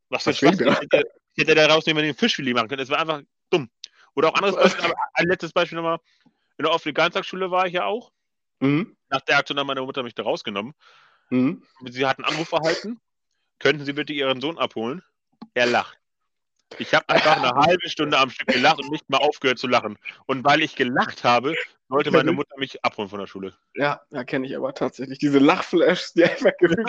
[0.08, 1.04] was für Spaß, ich hätte,
[1.36, 2.82] hätte daraus nicht mehr den Fischfilet machen können.
[2.82, 3.20] Es war einfach
[3.50, 3.68] dumm.
[4.14, 5.98] Oder auch anderes Beispiel, ein letztes Beispiel nochmal.
[6.58, 8.12] In der offenen Ganztagsschule war ich ja auch.
[8.60, 8.96] Mhm.
[9.10, 10.75] Nach der Aktion hat meine Mutter mich da rausgenommen.
[11.30, 11.62] Mhm.
[11.84, 13.00] Sie hat einen Anruf erhalten.
[13.58, 15.02] Könnten Sie bitte Ihren Sohn abholen?
[15.54, 15.98] Er lacht.
[16.78, 19.98] Ich habe einfach eine halbe Stunde am Stück gelacht und nicht mal aufgehört zu lachen.
[20.26, 21.54] Und weil ich gelacht habe,
[21.88, 23.54] wollte meine Mutter mich abholen von der Schule.
[23.75, 25.18] Ja, ja, kenne ich aber tatsächlich.
[25.18, 26.88] Diese Lachflashs, die einfach gefühlt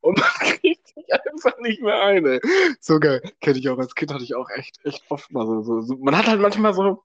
[0.00, 2.40] und man kriegt sich einfach nicht mehr ein.
[2.80, 3.22] So geil.
[3.40, 3.78] Kenne ich auch.
[3.78, 5.96] Als Kind hatte ich auch echt, echt oft mal so, so, so.
[5.98, 7.04] Man hat halt manchmal so.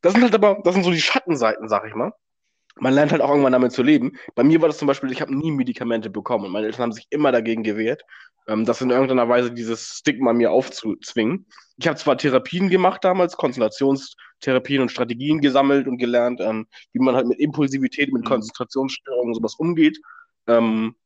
[0.00, 2.12] Das sind halt aber, das sind so die Schattenseiten, sag ich mal
[2.80, 4.12] man lernt halt auch irgendwann damit zu leben.
[4.34, 6.92] Bei mir war das zum Beispiel, ich habe nie Medikamente bekommen und meine Eltern haben
[6.92, 8.02] sich immer dagegen gewehrt,
[8.46, 11.46] ähm, das in irgendeiner Weise dieses Stigma mir aufzuzwingen.
[11.76, 17.14] Ich habe zwar Therapien gemacht damals, Konzentrationstherapien und Strategien gesammelt und gelernt, ähm, wie man
[17.14, 18.28] halt mit Impulsivität, mit mhm.
[18.28, 20.00] Konzentrationsstörungen und sowas umgeht,
[20.46, 20.96] ähm,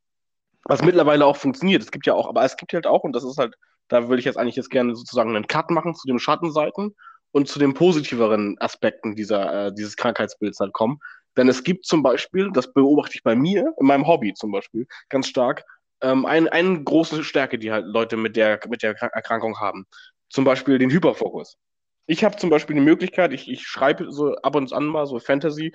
[0.64, 1.82] was mittlerweile auch funktioniert.
[1.82, 3.54] Es gibt ja auch, aber es gibt halt auch, und das ist halt,
[3.88, 6.94] da würde ich jetzt eigentlich jetzt gerne sozusagen einen Cut machen zu den Schattenseiten
[7.36, 11.00] und zu den positiveren Aspekten dieser, äh, dieses Krankheitsbilds halt kommen.
[11.36, 14.86] Denn es gibt zum Beispiel, das beobachte ich bei mir, in meinem Hobby zum Beispiel,
[15.10, 15.62] ganz stark,
[16.00, 19.84] ähm, ein, eine große Stärke, die halt Leute mit der, mit der Erkrankung haben.
[20.30, 21.58] Zum Beispiel den Hyperfokus.
[22.06, 25.18] Ich habe zum Beispiel die Möglichkeit, ich, ich schreibe so ab und an mal so
[25.18, 25.74] Fantasy,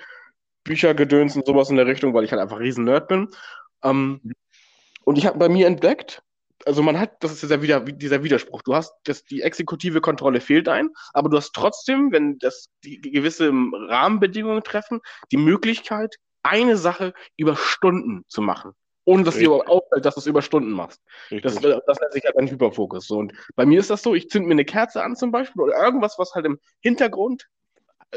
[0.64, 3.28] Bücher, Gedöns und sowas in der Richtung, weil ich halt einfach riesen Nerd bin.
[3.84, 4.34] Ähm,
[5.04, 6.24] und ich habe bei mir entdeckt,
[6.66, 8.62] also man hat, das ist dieser, Wider, dieser Widerspruch.
[8.62, 13.00] Du hast, das, die exekutive Kontrolle fehlt ein, aber du hast trotzdem, wenn das die
[13.00, 15.00] gewisse Rahmenbedingungen treffen,
[15.32, 18.74] die Möglichkeit, eine Sache über Stunden zu machen.
[19.04, 19.50] Ohne dass Richtig.
[19.50, 21.02] dir auffällt, dass du es über Stunden machst.
[21.42, 23.08] Das, das nennt sich halt ein Hyperfokus.
[23.08, 23.18] So.
[23.18, 25.76] Und bei mir ist das so, ich zünd mir eine Kerze an zum Beispiel oder
[25.76, 27.48] irgendwas, was halt im Hintergrund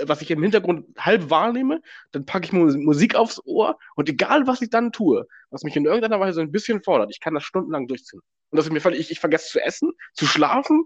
[0.07, 1.81] was ich im Hintergrund halb wahrnehme,
[2.13, 5.85] dann packe ich Musik aufs Ohr und egal, was ich dann tue, was mich in
[5.85, 8.21] irgendeiner Weise ein bisschen fordert, ich kann das stundenlang durchziehen.
[8.51, 10.85] Und das ist mir völlig, ich, ich vergesse zu essen, zu schlafen,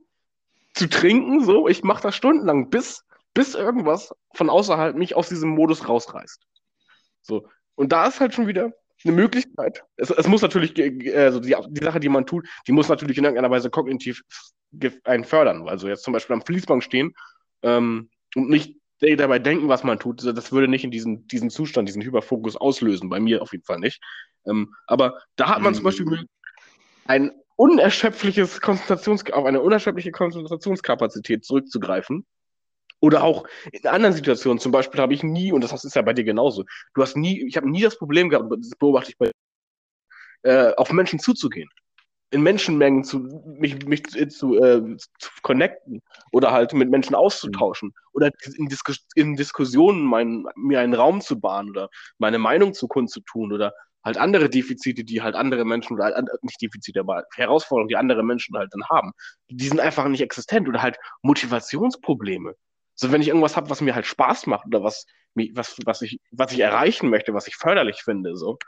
[0.75, 5.51] zu trinken, so, ich mache das stundenlang, bis, bis irgendwas von außerhalb mich aus diesem
[5.51, 6.43] Modus rausreißt.
[7.23, 7.49] So.
[7.75, 8.73] Und da ist halt schon wieder
[9.05, 9.85] eine Möglichkeit.
[9.97, 10.75] Es, es muss natürlich,
[11.17, 14.23] also die, die Sache, die man tut, die muss natürlich in irgendeiner Weise kognitiv
[15.05, 15.69] einen fördern.
[15.69, 17.15] Also jetzt zum Beispiel am Fließband stehen
[17.63, 21.89] ähm, und nicht dabei denken, was man tut, das würde nicht in diesen, diesen Zustand,
[21.89, 23.09] diesen Hyperfokus auslösen.
[23.09, 24.01] Bei mir auf jeden Fall nicht.
[24.47, 26.29] Ähm, aber da hat man zum Beispiel mhm.
[27.07, 32.27] ein unerschöpfliches Konzentrations auf eine unerschöpfliche Konzentrationskapazität zurückzugreifen.
[33.01, 36.15] Oder auch in anderen Situationen, zum Beispiel habe ich nie, und das ist ja bei
[36.15, 39.31] dir genauso, du hast nie, ich habe nie das Problem gehabt, das beobachte ich bei,
[40.43, 41.69] äh, auf Menschen zuzugehen
[42.31, 43.21] in Menschenmengen zu
[43.59, 49.07] mich, mich zu, zu, äh, zu connecten oder halt mit Menschen auszutauschen oder in, Diskus
[49.15, 51.89] in Diskussionen mein, mir einen Raum zu bahnen oder
[52.19, 53.73] meine Meinung zu kundzutun oder
[54.05, 58.57] halt andere Defizite, die halt andere Menschen oder nicht Defizite, aber Herausforderungen, die andere Menschen
[58.57, 59.13] halt dann haben,
[59.51, 62.55] die sind einfach nicht existent oder halt Motivationsprobleme.
[62.95, 66.21] So, wenn ich irgendwas habe, was mir halt Spaß macht oder was, was, was, ich,
[66.33, 68.59] was ich erreichen möchte, was ich förderlich finde, so,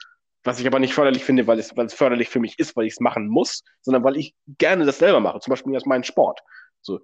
[0.45, 2.87] was ich aber nicht förderlich finde, weil es, weil es förderlich für mich ist, weil
[2.87, 5.41] ich es machen muss, sondern weil ich gerne das selber mache.
[5.41, 6.41] Zum Beispiel als meinen Sport.
[6.81, 7.01] So,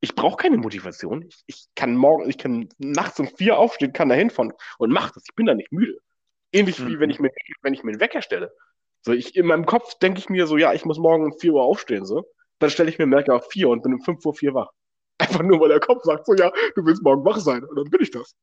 [0.00, 1.22] ich brauche keine Motivation.
[1.22, 5.12] Ich, ich, kann morgen, ich kann nachts um vier aufstehen, kann da hinfahren und mache
[5.14, 5.24] das.
[5.26, 5.98] Ich bin da nicht müde.
[6.52, 6.88] Ähnlich mhm.
[6.88, 7.30] wie wenn ich mir,
[7.62, 8.52] wenn ich mir einen Wecker stelle.
[9.00, 11.54] So, ich, in meinem Kopf denke ich mir so, ja, ich muss morgen um vier
[11.54, 12.24] Uhr aufstehen, so.
[12.58, 14.68] Dann stelle ich mir einen Wecker auf vier und bin um fünf Uhr vier wach.
[15.18, 17.64] Einfach nur, weil der Kopf sagt so, ja, du willst morgen wach sein.
[17.64, 18.34] Und dann bin ich das.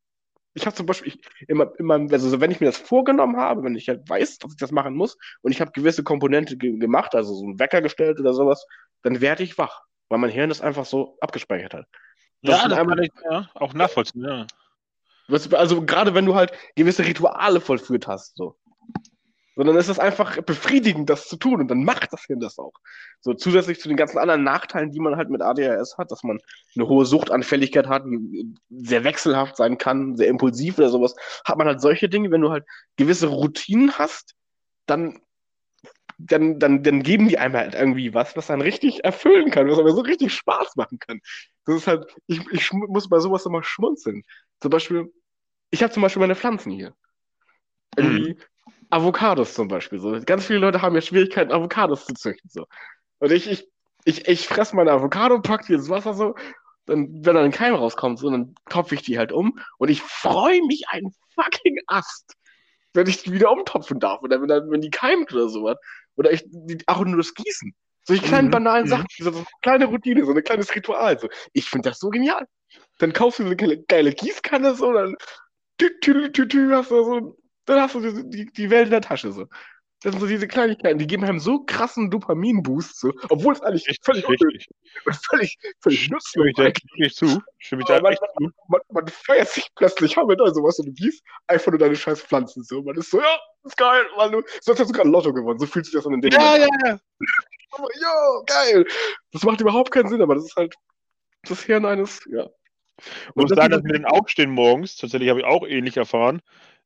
[0.53, 3.75] Ich habe zum Beispiel ich, immer, immer, also wenn ich mir das vorgenommen habe, wenn
[3.75, 7.15] ich halt weiß, dass ich das machen muss und ich habe gewisse Komponente ge gemacht,
[7.15, 8.65] also so einen Wecker gestellt oder sowas,
[9.03, 11.85] dann werde ich wach, weil mein Hirn das einfach so abgespeichert hat.
[12.41, 14.47] Das ja, das einmal, kann ich ja, auch nachvollziehen, ja.
[15.29, 18.57] Also gerade wenn du halt gewisse Rituale vollführt hast, so
[19.55, 22.73] sondern es ist einfach befriedigend, das zu tun und dann macht das Kind das auch.
[23.19, 26.39] So zusätzlich zu den ganzen anderen Nachteilen, die man halt mit ADHS hat, dass man
[26.75, 28.03] eine hohe Suchtanfälligkeit hat,
[28.69, 32.51] sehr wechselhaft sein kann, sehr impulsiv oder sowas, hat man halt solche Dinge, wenn du
[32.51, 34.35] halt gewisse Routinen hast,
[34.85, 35.19] dann
[36.27, 39.79] dann, dann, dann geben die einem halt irgendwie was, was dann richtig erfüllen kann, was
[39.79, 41.19] aber so richtig Spaß machen kann.
[41.65, 44.23] Das ist halt, ich, ich muss bei sowas immer schmunzeln.
[44.59, 45.11] Zum Beispiel,
[45.71, 46.93] ich habe zum Beispiel meine Pflanzen hier.
[47.97, 48.39] Irgendwie, mhm.
[48.91, 49.99] Avocados zum Beispiel.
[49.99, 50.19] So.
[50.25, 52.49] Ganz viele Leute haben ja Schwierigkeiten, Avocados zu züchten.
[52.49, 52.65] So.
[53.19, 53.67] Und ich, ich,
[54.05, 56.35] ich, ich fresse meine Avocado, pack die ins Wasser so,
[56.85, 60.61] dann, wenn dann kein rauskommt, so, dann topfe ich die halt um und ich freue
[60.65, 62.33] mich einen fucking Ast,
[62.93, 65.77] wenn ich die wieder umtopfen darf oder wenn, dann, wenn die keimt oder sowas.
[66.15, 67.73] Oder ich die, auch nur das Gießen.
[68.03, 68.89] Solche kleinen Mhm, banalen mhm.
[68.89, 71.19] Sachen, so eine kleine Routine, so ein kleines Ritual.
[71.19, 71.29] So.
[71.53, 72.45] Ich finde das so genial.
[72.99, 75.15] Dann kaufst du eine geile, geile Gießkanne, so, dann
[75.77, 77.37] tü, tü, tü, tü, hast du so,
[77.71, 79.31] dann hast du die, die, die Welt in der Tasche.
[79.31, 79.47] So.
[80.03, 83.99] Das sind so diese Kleinigkeiten, die geben einem so krassen Dopamin-Boost, so, obwohl es eigentlich
[84.01, 85.05] völlig Richtig, unnötig richtig.
[85.05, 86.83] und völlig, völlig Stimme nutzlos ich da eigentlich.
[86.91, 87.41] wirklich zu.
[87.59, 88.49] Stimme ich da Aber man, echt zu.
[88.67, 92.21] man, man feiert sich plötzlich damit oder sowas und du gießt einfach nur deine scheiß
[92.23, 92.63] Pflanzen.
[92.63, 92.81] So.
[92.81, 95.59] Man ist so, ja, ist geil, man, du, so als hättest du gerade Lotto gewonnen.
[95.59, 96.71] So fühlt sich das an in dem Ja, Moment.
[96.83, 96.93] ja, ja.
[97.77, 97.85] an.
[98.01, 98.85] Ja, geil.
[99.33, 100.73] Das macht überhaupt keinen Sinn, aber das ist halt
[101.43, 102.49] das Hirn eines, ja.
[102.97, 105.97] Ich muss das sagen, ist- dass mit den Aufstehen morgens, tatsächlich habe ich auch ähnlich
[105.97, 106.41] erfahren.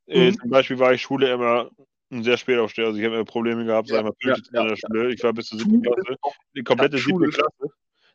[0.07, 0.37] Äh, Mhm.
[0.39, 1.69] zum Beispiel war ich Schule immer
[2.11, 2.87] ein sehr spät aufsteher.
[2.87, 4.77] Also ich habe immer Probleme gehabt, Ja, ich mal, pünktlich ja, in der.
[4.77, 5.13] Schule.
[5.13, 6.15] Ich war bis zur siebten Klasse.
[6.55, 7.73] Die komplette siebte Klasse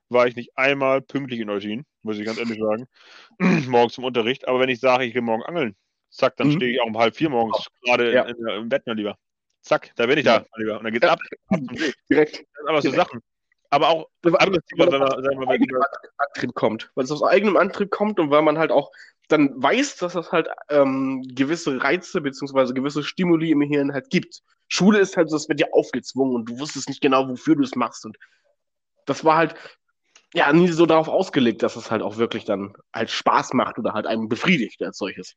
[0.08, 2.86] war ich nicht einmal pünktlich in Eutin, muss ich ganz ehrlich sagen.
[3.68, 4.46] morgens zum Unterricht.
[4.48, 5.76] Aber wenn ich sage, ich gehe morgen angeln,
[6.10, 6.52] zack, dann Mhm.
[6.52, 8.22] stehe ich auch um halb vier morgens gerade Ja.
[8.22, 9.16] im Bett, mein Lieber.
[9.62, 10.78] Zack, da bin ich da, mein Lieber.
[10.78, 11.12] Und dann geht's Ja.
[11.12, 11.92] ab, ab zum See.
[12.08, 12.44] direkt.
[12.66, 12.90] Aber so.
[12.92, 13.20] Sachen.
[13.72, 15.82] Aber auch anderes Thema, mal, eigenem
[16.18, 16.90] Antrieb kommt.
[16.96, 18.90] Weil es aus eigenem Antrieb kommt und weil man halt auch
[19.32, 24.42] dann weiß, dass es halt ähm, gewisse Reize beziehungsweise gewisse Stimuli im Hirn halt gibt.
[24.68, 27.62] Schule ist halt so, es wird dir aufgezwungen und du wusstest nicht genau, wofür du
[27.62, 28.04] es machst.
[28.04, 28.16] Und
[29.06, 29.54] das war halt
[30.32, 33.92] ja nie so darauf ausgelegt, dass es halt auch wirklich dann halt Spaß macht oder
[33.92, 35.34] halt einen befriedigt als solches.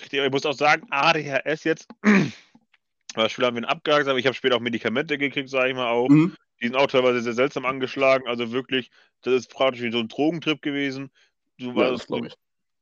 [0.00, 1.88] Richtig, aber ich muss auch sagen, ADHS jetzt,
[3.14, 5.76] weil Schule haben wir ihn abgehakt, aber ich habe später auch Medikamente gekriegt, sage ich
[5.76, 6.08] mal auch.
[6.08, 6.36] Mhm.
[6.60, 8.26] Die sind auch teilweise sehr seltsam angeschlagen.
[8.26, 8.90] Also wirklich,
[9.22, 11.10] das ist praktisch wie so ein Drogentrip gewesen.
[11.58, 12.34] Du Ja, warst das glaube ich.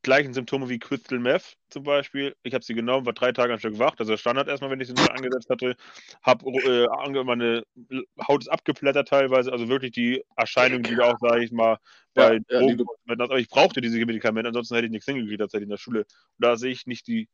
[0.06, 2.34] Gleichen Symptome wie Crystal Meth zum Beispiel.
[2.44, 3.96] Ich habe sie genommen, war drei Tage am Stück wach.
[3.96, 5.74] Das ist Standard erstmal, wenn ich sie neu angesetzt hatte.
[6.22, 6.86] Hab, äh,
[7.24, 7.64] meine
[8.26, 9.52] Haut ist abgeplättert teilweise.
[9.52, 11.78] Also wirklich die Erscheinung, die auch, sage ich mal,
[12.14, 12.78] bei Ja, ja, Drogen.
[13.08, 16.00] die- aber ich brauchte diese Medikamente, ansonsten hätte ich nichts hingekriegt tatsächlich in der Schule.
[16.00, 16.06] Und
[16.38, 17.28] da sehe ich nicht die,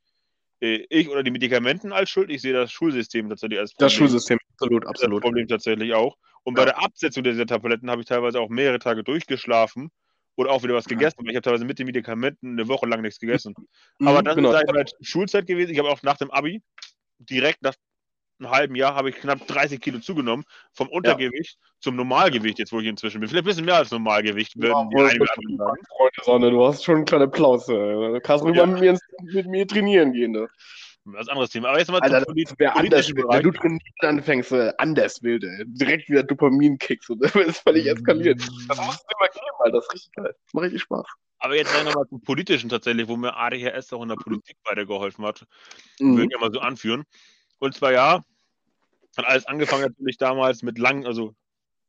[0.63, 4.09] äh, ich oder die Medikamenten als Schuld, ich sehe das Schulsystem tatsächlich als Das Problem.
[4.09, 5.23] Schulsystem, absolut, Das absolut.
[5.23, 6.17] Problem tatsächlich auch.
[6.43, 6.65] Und Ja.
[6.65, 9.91] bei der Absetzung dieser Tabletten habe ich teilweise auch mehrere Tage durchgeschlafen
[10.37, 11.17] oder auch wieder was gegessen.
[11.19, 13.55] weil Ich habe teilweise mit den Medikamenten eine Woche lang nichts gegessen.
[14.01, 14.53] Aber Mhm, das genau.
[14.53, 15.73] ist mal, Schulzeit gewesen.
[15.73, 16.63] Ich habe auch nach dem Abi,
[17.19, 17.75] direkt nach
[18.41, 20.45] einem halben Jahr, habe ich knapp 30 Kilo zugenommen.
[20.73, 23.29] Vom Untergewicht zum Normalgewicht, jetzt wo ich inzwischen bin.
[23.29, 25.83] Vielleicht ein bisschen mehr als Normalgewicht, würden die Ja, sagen.
[25.97, 27.69] Freunde Sonne, du hast schon einen kleinen Applaus.
[27.69, 27.73] äh.
[27.73, 28.67] Du kannst ruhig Ja.
[28.67, 28.99] mit mir,
[29.33, 30.33] mit mir trainieren gehen.
[30.33, 30.49] Ne?
[31.05, 31.69] Das ist ein anderes Thema.
[31.71, 33.13] Aber jetzt mal Alter, zum Polit anders.
[33.13, 33.37] Bereich.
[33.39, 35.65] wenn du trainieren anfängst, äh, anders wild, ey.
[35.67, 38.41] direkt wieder Dopamin-Kicks und das ist völlig eskaliert.
[38.69, 39.77] Das muss es immer geben, Alter.
[39.79, 40.35] das ist richtig geil.
[40.45, 41.07] Das macht richtig Spaß.
[41.41, 45.45] Aber jetzt nochmal zum Politischen tatsächlich, wo mir ADHS auch in der Politik weitergeholfen hat.
[45.99, 46.13] Mhm.
[46.17, 47.03] würde ich ja mal so anführen.
[47.59, 48.25] Und zwar ja,
[49.17, 51.35] hat alles angefangen natürlich damals mit langen, also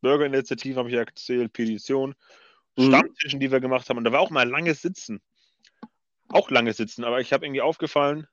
[0.02, 2.16] Bürgerinitiativen habe ich ja erzählt, Petition,
[2.76, 2.88] Mhm.
[2.88, 3.98] Stammtischen, die wir gemacht haben.
[3.98, 5.22] Und da war auch mal langes Sitzen.
[6.30, 8.28] Auch langes Sitzen, aber ich habe irgendwie aufgefallen,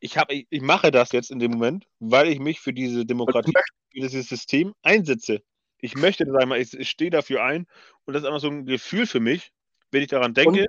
[0.00, 3.04] ich, hab, ich, ich mache das jetzt in dem Moment, weil ich mich für diese
[3.04, 3.52] Demokratie,
[3.92, 5.42] für dieses System einsetze.
[5.80, 7.66] Ich möchte das einmal, ich, ich stehe dafür ein
[8.04, 9.52] und das ist einfach so ein Gefühl für mich,
[9.90, 10.66] wenn ich daran denke,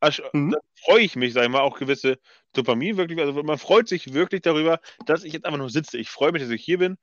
[0.00, 0.56] ach, Mhm.
[0.84, 2.18] freue ich mich, sag ich mal, auch gewisse
[2.52, 5.98] Dopamin wirklich, also man freut sich wirklich darüber, dass ich jetzt einfach nur sitze.
[5.98, 6.96] Ich freue mich, dass ich hier bin,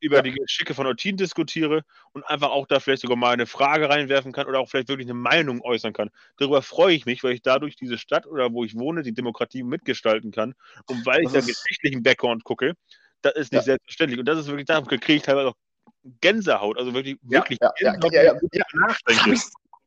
[0.00, 0.22] über Ja.
[0.22, 4.32] die Geschicke von Eutin diskutiere und einfach auch da vielleicht sogar mal eine Frage reinwerfen
[4.32, 6.10] kann oder auch vielleicht wirklich eine Meinung äußern kann.
[6.38, 9.62] Darüber freue ich mich, weil ich dadurch diese Stadt oder wo ich wohne, die Demokratie
[9.62, 10.54] mitgestalten kann
[10.88, 12.74] und weil ich Das da ist- geschichtlichen Background gucke,
[13.22, 13.64] das ist nicht Ja.
[13.64, 15.56] selbstverständlich und das ist wirklich, da kriege ich teilweise auch
[16.20, 18.64] Gänsehaut, also wirklich, Ja, wirklich ja, ja, Gänsehaut, ja, ja, ich ja.
[18.74, 19.40] nachdenke.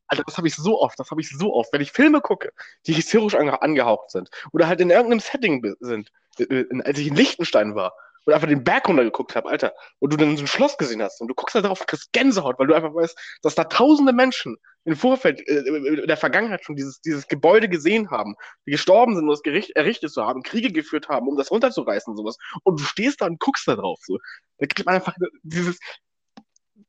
[0.08, 2.52] Alter, das habe ich so oft, das habe ich so oft, wenn ich Filme gucke,
[2.86, 7.08] die historisch ange angehaucht sind oder halt in irgendeinem Setting sind, äh, äh, als ich
[7.08, 7.94] in Liechtenstein war
[8.26, 11.20] und einfach den Berg runtergeguckt habe, Alter, und du dann so ein Schloss gesehen hast
[11.20, 14.12] und du guckst da drauf und kriegst Gänsehaut, weil du einfach weißt, dass da tausende
[14.12, 18.34] Menschen im Vorfeld, äh, in der Vergangenheit schon dieses, dieses Gebäude gesehen haben,
[18.66, 22.10] die gestorben sind, um das Gericht errichtet zu haben, Kriege geführt haben, um das runterzureißen
[22.10, 22.36] und sowas.
[22.64, 24.18] Und du stehst da und guckst da drauf, so.
[24.58, 25.78] Da kriegt man einfach dieses,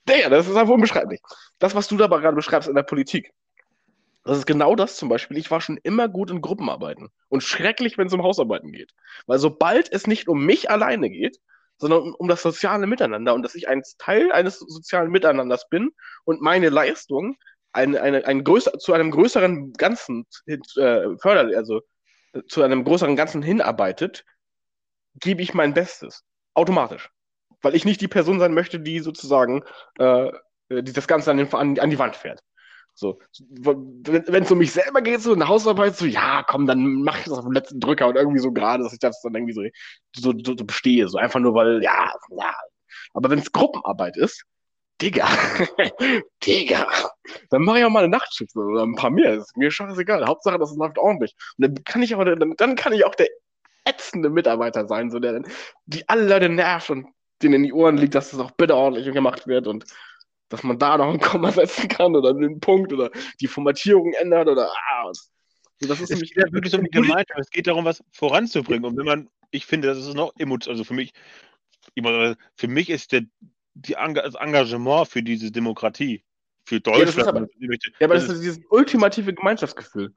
[0.07, 1.21] Digga, das ist einfach unbeschreiblich.
[1.59, 3.31] Das, was du da gerade beschreibst in der Politik,
[4.23, 5.37] das ist genau das zum Beispiel.
[5.37, 8.91] Ich war schon immer gut in Gruppenarbeiten und schrecklich, wenn es um Hausarbeiten geht.
[9.25, 11.39] Weil sobald es nicht um mich alleine geht,
[11.77, 15.91] sondern um, um das soziale Miteinander und dass ich ein Teil eines sozialen Miteinanders bin
[16.25, 17.37] und meine Leistung
[17.71, 20.57] eine, eine, ein größer, zu einem größeren Ganzen äh,
[21.21, 21.81] fördert, also
[22.33, 24.25] äh, zu einem größeren Ganzen hinarbeitet,
[25.19, 26.23] gebe ich mein Bestes.
[26.53, 27.09] Automatisch.
[27.61, 29.63] Weil ich nicht die Person sein möchte, die sozusagen
[29.97, 30.31] äh,
[30.69, 32.41] die das Ganze an, den, an, an die Wand fährt.
[32.93, 33.19] So,
[33.51, 37.25] wenn es um mich selber geht, so eine Hausarbeit, so, ja, komm, dann mach ich
[37.25, 39.61] das auf dem letzten Drücker und irgendwie so gerade, dass ich das dann irgendwie so,
[40.15, 42.55] so, so, so bestehe, so einfach nur, weil, ja, ja.
[43.13, 44.43] Aber wenn es Gruppenarbeit ist,
[44.99, 45.27] Digga,
[46.43, 46.87] Digga,
[47.51, 49.35] dann mache ich auch mal eine Nachtschicht oder ein paar mehr.
[49.35, 50.25] Ist mir scheißegal.
[50.25, 51.35] Hauptsache, das läuft ordentlich.
[51.59, 53.27] Und dann kann ich auch, dann, dann kann ich auch der
[53.85, 55.47] ätzende Mitarbeiter sein, so der dann
[55.85, 57.07] die alle Leute nervt und
[57.41, 59.85] denen in die Ohren liegt, dass das auch bitte ordentlich gemacht wird und
[60.49, 64.47] dass man da noch ein Komma setzen kann oder einen Punkt oder die Formatierung ändert
[64.47, 65.11] oder ah,
[65.79, 67.39] das ist es geht wirklich um die Gemeinschaft.
[67.39, 68.85] Es geht darum, was voranzubringen.
[68.85, 71.13] Und wenn man, ich finde, das ist noch emotional, also für mich,
[71.93, 73.25] für mich ist der,
[73.75, 76.23] die, das Engagement für diese Demokratie,
[76.67, 77.15] für Deutschland.
[77.15, 80.13] Ja, aber, ja, aber das, das ist dieses ultimative Gemeinschaftsgefühl.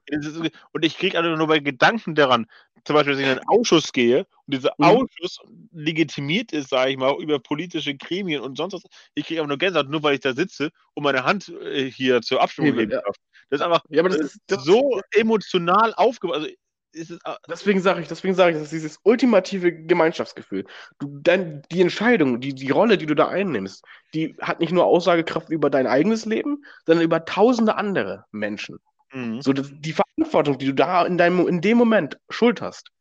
[0.73, 2.45] und ich kriege also nur bei Gedanken daran,
[2.83, 4.85] zum Beispiel, dass ich in einen Ausschuss gehe und dieser mhm.
[4.85, 5.39] Ausschuss
[5.71, 8.83] legitimiert ist, sage ich mal, über politische Gremien und sonst was.
[9.15, 12.21] Ich kriege aber nur Gänsehaut, nur weil ich da sitze und meine Hand äh, hier
[12.21, 13.15] zur Abstimmung geben darf.
[13.49, 16.35] Das ist einfach ja, aber das ist, das so emotional aufgebaut.
[16.37, 16.49] Also,
[16.93, 17.17] es,
[17.49, 20.65] deswegen sage ich, deswegen sage ich, das ist dieses ultimative Gemeinschaftsgefühl.
[20.99, 24.85] Du, dann die Entscheidung, die, die Rolle, die du da einnimmst, die hat nicht nur
[24.85, 28.79] Aussagekraft über dein eigenes Leben, sondern über tausende andere Menschen.
[29.13, 29.41] Mhm.
[29.41, 32.91] So, die Verantwortung, die du da in, deinem, in dem Moment schulterst,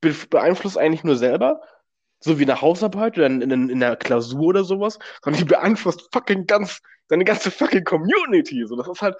[0.00, 1.60] beeinflusst eigentlich nur selber,
[2.20, 6.08] so wie eine Hausarbeit oder in, in, in einer Klausur oder sowas, sondern die beeinflusst
[6.12, 8.66] fucking ganz, deine ganze fucking Community.
[8.66, 9.16] So, das ist halt,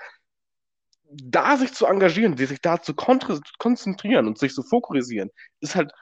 [1.23, 5.93] da sich zu engagieren, sich da zu konzentrieren und sich zu fokussieren, ist halt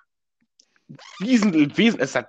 [1.18, 2.28] wesentlich, wesentlich, ist halt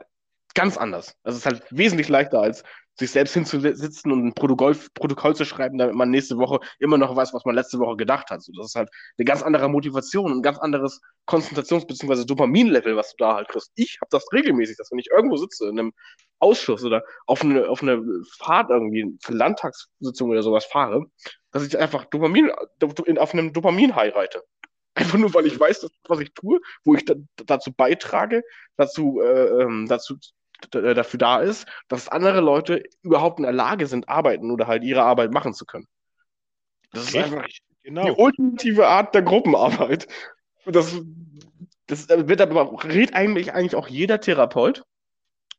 [0.55, 1.15] ganz anders.
[1.23, 2.63] Also es ist halt wesentlich leichter, als
[2.99, 7.15] sich selbst hinzusitzen und ein Protokoll, Protokoll zu schreiben, damit man nächste Woche immer noch
[7.15, 8.43] weiß, was man letzte Woche gedacht hat.
[8.43, 12.25] So, das ist halt eine ganz andere Motivation, ein ganz anderes Konzentrations- bzw.
[12.25, 13.71] Dopaminlevel, was du da halt kriegst.
[13.75, 15.93] Ich habe das regelmäßig, dass wenn ich irgendwo sitze, in einem
[16.39, 18.03] Ausschuss oder auf eine, auf eine
[18.37, 21.05] Fahrt irgendwie, für Landtagssitzung oder sowas fahre,
[21.53, 22.51] dass ich einfach Dopamin,
[23.17, 24.43] auf einem Dopamin-High reite.
[24.95, 27.13] Einfach nur, weil ich weiß, dass, was ich tue, wo ich da,
[27.45, 28.43] dazu beitrage,
[28.75, 30.17] dazu, äh, ähm, dazu
[30.69, 35.03] dafür da ist, dass andere Leute überhaupt in der Lage sind, arbeiten oder halt ihre
[35.03, 35.87] Arbeit machen zu können.
[36.91, 37.45] Das ist einfach
[37.83, 38.05] genau.
[38.05, 40.07] die ultimative Art der Gruppenarbeit.
[40.65, 40.95] Das,
[41.87, 44.85] das wird aber, redet eigentlich, eigentlich auch jeder Therapeut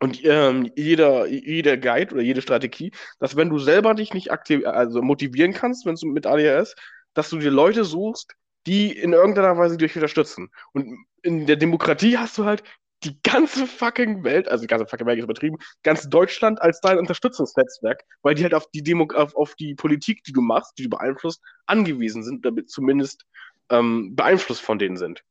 [0.04, 4.66] und ähm, jeder, jeder Guide oder jede Strategie, dass wenn du selber dich nicht aktiv,
[4.66, 6.74] also motivieren kannst, wenn du mit ADHS,
[7.14, 8.34] dass du dir Leute suchst,
[8.66, 10.50] die in irgendeiner Weise dich unterstützen.
[10.74, 12.62] Und in der Demokratie hast du halt
[13.02, 16.98] die ganze fucking Welt, also die ganze fucking Welt ist übertrieben, ganz Deutschland als dein
[16.98, 20.82] Unterstützungsnetzwerk, weil die halt auf die Demo, auf, auf die Politik, die du machst, die
[20.82, 23.24] du beeinflusst, angewiesen sind, damit zumindest
[23.70, 25.24] ähm, beeinflusst von denen sind.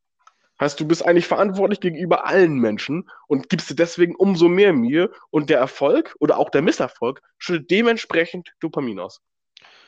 [0.64, 5.12] Heißt, du bist eigentlich verantwortlich gegenüber allen Menschen und gibst dir deswegen umso mehr Mühe
[5.30, 9.20] und der Erfolg oder auch der Misserfolg schüttet dementsprechend Dopamin aus.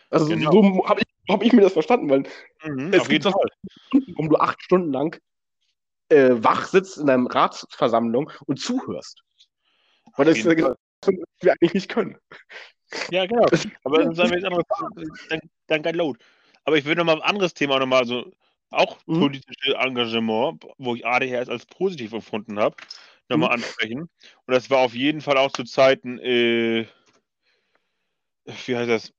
[0.10, 0.52] Also genau.
[0.52, 2.24] so habe ich, hab ich mir das verstanden, weil
[2.66, 3.34] mhm, es gibt das,
[4.18, 5.18] um du acht Stunden lang
[6.10, 9.24] äh, wach sitzt in einer Ratsversammlung und zuhörst.
[10.18, 10.76] Weil das ist was
[11.40, 12.18] wir eigentlich nicht können.
[13.12, 13.46] Ja, genau.
[13.86, 14.66] Aber dann sagen wir jetzt anderes,
[15.30, 16.20] dann, dann kein Load.
[16.66, 18.32] Aber ich würde nochmal ein anderes Thema nochmal so,
[18.76, 19.20] auch mhm.
[19.20, 22.76] politisches Engagement, wo ich ADHS als positiv empfunden habe,
[23.30, 23.56] nochmal mhm.
[23.56, 24.02] ansprechen.
[24.02, 26.86] Und das war auf jeden Fall auch zu Zeiten, äh,
[28.66, 29.14] wie heißt das,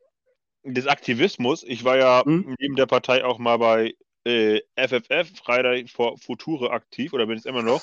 [0.64, 1.62] des Aktivismus.
[1.62, 2.56] Ich war ja mhm.
[2.58, 7.46] neben der Partei auch mal bei äh, FFF, Friday for Future aktiv oder bin ich
[7.46, 7.82] immer noch.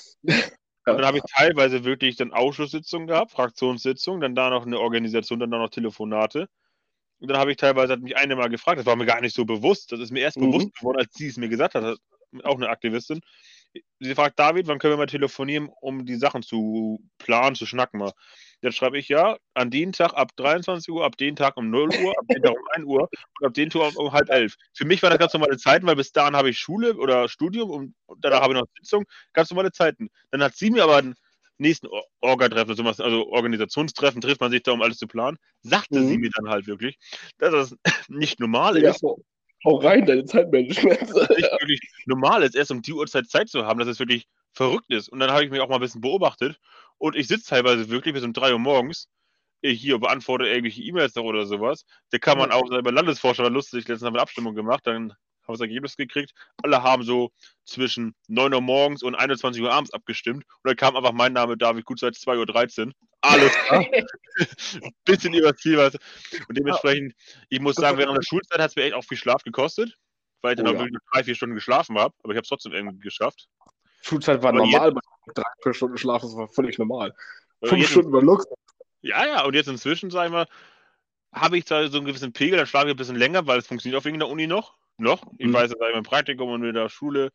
[0.86, 5.40] Und dann habe ich teilweise wirklich dann Ausschusssitzungen gehabt, Fraktionssitzungen, dann da noch eine Organisation,
[5.40, 6.50] dann da noch Telefonate.
[7.24, 9.34] Und dann habe ich teilweise, hat mich eine mal gefragt, das war mir gar nicht
[9.34, 10.52] so bewusst, das ist mir erst mhm.
[10.52, 11.98] bewusst geworden, als sie es mir gesagt hat,
[12.44, 13.22] auch eine Aktivistin.
[14.02, 18.02] Sie fragt, David, wann können wir mal telefonieren, um die Sachen zu planen, zu schnacken
[18.02, 18.12] mal.
[18.62, 21.92] Jetzt schreibe ich ja, an den Tag ab 23 Uhr, ab den Tag um 0
[22.04, 23.10] Uhr, ab den Tag um 1 Uhr
[23.40, 24.56] und ab den Tag um halb elf.
[24.74, 27.72] Für mich war das ganz normale Zeiten, weil bis dahin habe ich Schule oder Studium
[27.72, 30.10] und danach habe ich noch Sitzung, ganz normale Zeiten.
[30.32, 31.02] Dann hat sie mir aber
[31.58, 31.88] nächsten
[32.22, 36.08] Orga-Treffen, also Organisationstreffen, trifft man sich da, um alles zu planen, sagte mhm.
[36.08, 36.98] sie mir dann halt wirklich,
[37.38, 37.76] dass das
[38.10, 38.92] nicht normal ja.
[38.92, 39.04] ist.
[39.66, 41.02] Hau rein, deine Zeitmanagement.
[41.02, 44.90] nicht wirklich normal ist, erst um die Uhrzeit Zeit zu haben, dass es wirklich verrückt
[44.90, 45.08] ist.
[45.08, 46.60] Und dann habe ich mich auch mal ein bisschen beobachtet
[46.98, 49.08] und ich sitze teilweise wirklich bis um 3 Uhr morgens
[49.72, 51.86] hier beantworte irgendwelche E-Mails oder sowas.
[52.12, 55.14] Da kann man auch selber Landesforscher lustig, letztens haben wir eine Abstimmung gemacht, dann
[55.44, 56.34] haben wir das Ergebnis gekriegt.
[56.64, 57.32] Alle haben so
[57.66, 60.46] zwischen 9 Uhr morgens und 21 Uhr abends abgestimmt.
[60.46, 62.94] Und dann kam einfach mein Name David gut seit 2.13 Uhr.
[63.22, 63.86] Alles klar.
[65.06, 65.96] Bisschen übers Ziel, was.
[66.48, 67.14] Und dementsprechend,
[67.50, 69.98] ich muss sagen, während der Schulzeit hat es mir echt auch viel Schlaf gekostet,
[70.42, 70.80] weil ich dann oh, auch ja.
[70.80, 72.14] wirklich drei, vier Stunden geschlafen habe.
[72.24, 73.48] Aber ich habe es trotzdem irgendwie geschafft.
[74.02, 77.14] Schulzeit war Aber normal, jetzt, drei, vier Stunden schlafen, das war völlig normal.
[77.64, 78.58] Fünf Stunden war Luxus.
[79.02, 80.48] Ja, ja, und jetzt inzwischen, sag ich mal,
[81.34, 83.68] habe ich zwar so einen gewissen Pegel, dann schlafe ich ein bisschen länger, weil es
[83.68, 84.76] funktioniert auch wegen der Uni noch.
[84.98, 85.24] Noch.
[85.38, 85.54] Ich mhm.
[85.54, 87.32] weiß, dass ich mein Praktikum und in der Schule,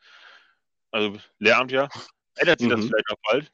[0.91, 1.89] also Lehramt ja,
[2.37, 2.73] ändert sich mhm.
[2.73, 3.53] das vielleicht auch bald.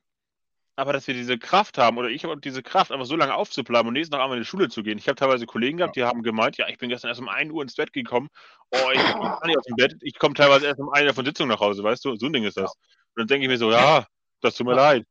[0.77, 3.89] aber dass wir diese Kraft haben, oder ich habe diese Kraft, einfach so lange aufzubleiben
[3.89, 4.99] und nächsten Tag einmal in die Schule zu gehen.
[4.99, 7.53] Ich habe teilweise Kollegen gehabt, die haben gemeint, ja, ich bin gestern erst um 1
[7.53, 8.29] Uhr ins Bett gekommen.
[8.71, 9.97] Oh, ich kann nicht aus dem Bett.
[10.01, 12.17] Ich komme teilweise erst um 1 Uhr von Sitzung nach Hause, weißt du?
[12.17, 12.73] So ein Ding ist das.
[12.73, 14.07] Und dann denke ich mir so, ja,
[14.41, 15.07] das tut mir leid.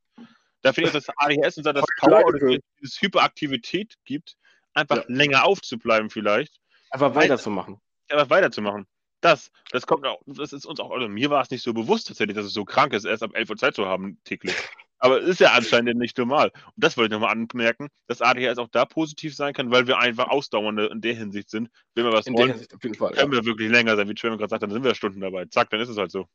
[0.61, 2.39] Da finde ich, dass das ADHS und das Power oder
[2.79, 4.35] dieses Hyperaktivität gibt,
[4.73, 5.03] einfach ja.
[5.07, 6.55] länger aufzubleiben vielleicht.
[6.89, 7.79] Einfach weiterzumachen.
[8.13, 8.85] Einfach weiterzumachen.
[9.21, 12.07] Das, das kommt auch, das ist uns auch, also mir war es nicht so bewusst
[12.07, 14.53] tatsächlich, dass es so krank ist, erst ab 11 Uhr Zeit zu haben täglich.
[14.99, 16.49] Aber es ist ja anscheinend nicht normal.
[16.49, 19.97] Und das wollte ich nochmal anmerken, dass ADHS auch da positiv sein kann, weil wir
[19.97, 21.69] einfach Ausdauernde in der Hinsicht sind.
[21.93, 23.39] Wenn wir was in wollen, der Hinsicht auf jeden Fall, können ja.
[23.39, 25.45] wir wirklich länger sein, wie Schwimmer gerade sagt, dann sind wir Stunden dabei.
[25.45, 26.27] Zack, dann ist es halt so.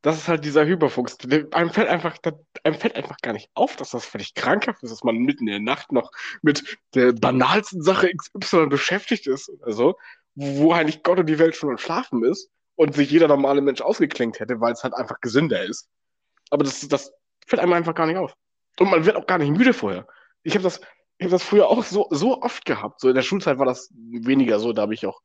[0.00, 1.18] Das ist halt dieser Hyperfuchs.
[1.50, 2.16] Einem fällt einfach,
[2.64, 5.52] einem fällt einfach gar nicht auf, dass das völlig krankhaft ist, dass man mitten in
[5.52, 6.10] der Nacht noch
[6.40, 9.52] mit der banalsten Sache XY beschäftigt ist.
[9.62, 9.98] Also,
[10.40, 13.80] wo eigentlich Gott und die Welt schon am Schlafen ist und sich jeder normale Mensch
[13.80, 15.88] ausgeklinkt hätte, weil es halt einfach gesünder ist.
[16.50, 17.12] Aber das, das
[17.44, 18.34] fällt einem einfach gar nicht auf.
[18.78, 20.06] Und man wird auch gar nicht müde vorher.
[20.44, 20.80] Ich habe das,
[21.20, 23.00] hab das früher auch so, so oft gehabt.
[23.00, 25.20] So in der Schulzeit war das weniger so, da habe ich auch,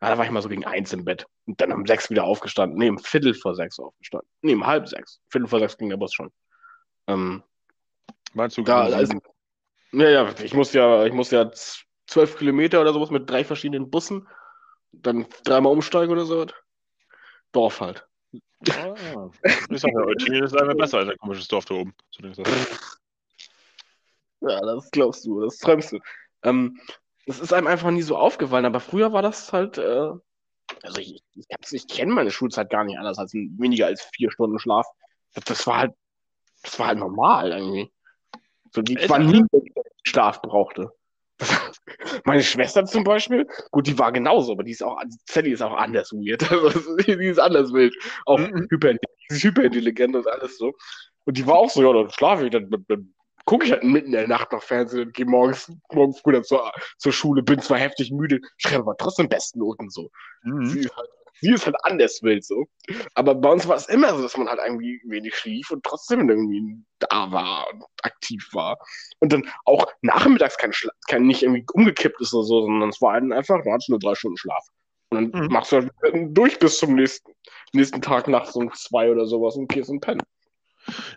[0.00, 1.26] ja, da war ich mal so gegen eins im Bett.
[1.46, 2.78] Und dann um sechs wieder aufgestanden.
[2.78, 4.28] Nee, um Viertel vor sechs aufgestanden.
[4.42, 5.20] Nee, um halb sechs.
[5.28, 6.30] Viertel vor sechs ging der Bus schon.
[7.08, 7.42] Ähm,
[8.32, 9.18] Meinst du da, also,
[9.90, 11.50] Ja, ja, ich muss ja, ich muss ja
[12.06, 14.28] zwölf Kilometer oder sowas mit drei verschiedenen Bussen,
[15.02, 16.46] dann dreimal umsteigen oder so.
[17.52, 18.06] Dorf halt.
[18.70, 19.30] Ah,
[19.70, 21.94] ich sag ja, Eutin ist einfach besser als ein komisches Dorf da oben.
[24.40, 25.98] ja, das glaubst du, das träumst du.
[26.42, 26.78] Ähm,
[27.26, 30.10] das ist einem einfach nie so aufgefallen, aber früher war das halt, äh,
[30.82, 34.58] also ich, ich, ich kenne meine Schulzeit gar nicht anders als weniger als vier Stunden
[34.58, 34.86] Schlaf.
[35.34, 35.94] Das, das war halt,
[36.62, 37.92] das war halt normal irgendwie.
[38.72, 39.44] So, die, ich war nie,
[40.04, 40.92] Schlaf brauchte.
[42.24, 45.76] Meine Schwester zum Beispiel, gut, die war genauso, aber die ist auch, Sally ist auch
[45.76, 46.42] anders weird.
[46.50, 47.94] Also, die ist anders wild.
[48.24, 48.68] Auch mhm.
[49.30, 50.74] hyperintelligent und alles so.
[51.24, 53.84] Und die war auch so, ja, dann schlafe ich, dann, dann, dann gucke ich halt
[53.84, 57.60] mitten in der Nacht noch Fernsehen und gehe morgens, morgens früh zur, zur Schule, bin
[57.60, 60.10] zwar heftig müde, schreibe aber trotzdem besten Noten so.
[60.42, 60.66] Mhm.
[60.66, 61.08] Sie ist halt
[61.40, 62.64] sie ist halt anders wild so.
[63.14, 66.28] Aber bei uns war es immer so, dass man halt irgendwie wenig schlief und trotzdem
[66.28, 68.78] irgendwie da war und aktiv war.
[69.20, 73.00] Und dann auch nachmittags kein, Schla kein nicht irgendwie umgekippt ist oder so, sondern es
[73.00, 74.64] war halt einfach, da hattest nur drei Stunden Schlaf.
[75.10, 75.52] Und dann mhm.
[75.52, 75.92] machst du halt
[76.30, 77.32] durch bis zum nächsten,
[77.72, 80.22] nächsten Tag nachts um zwei oder sowas und gehst und pennen.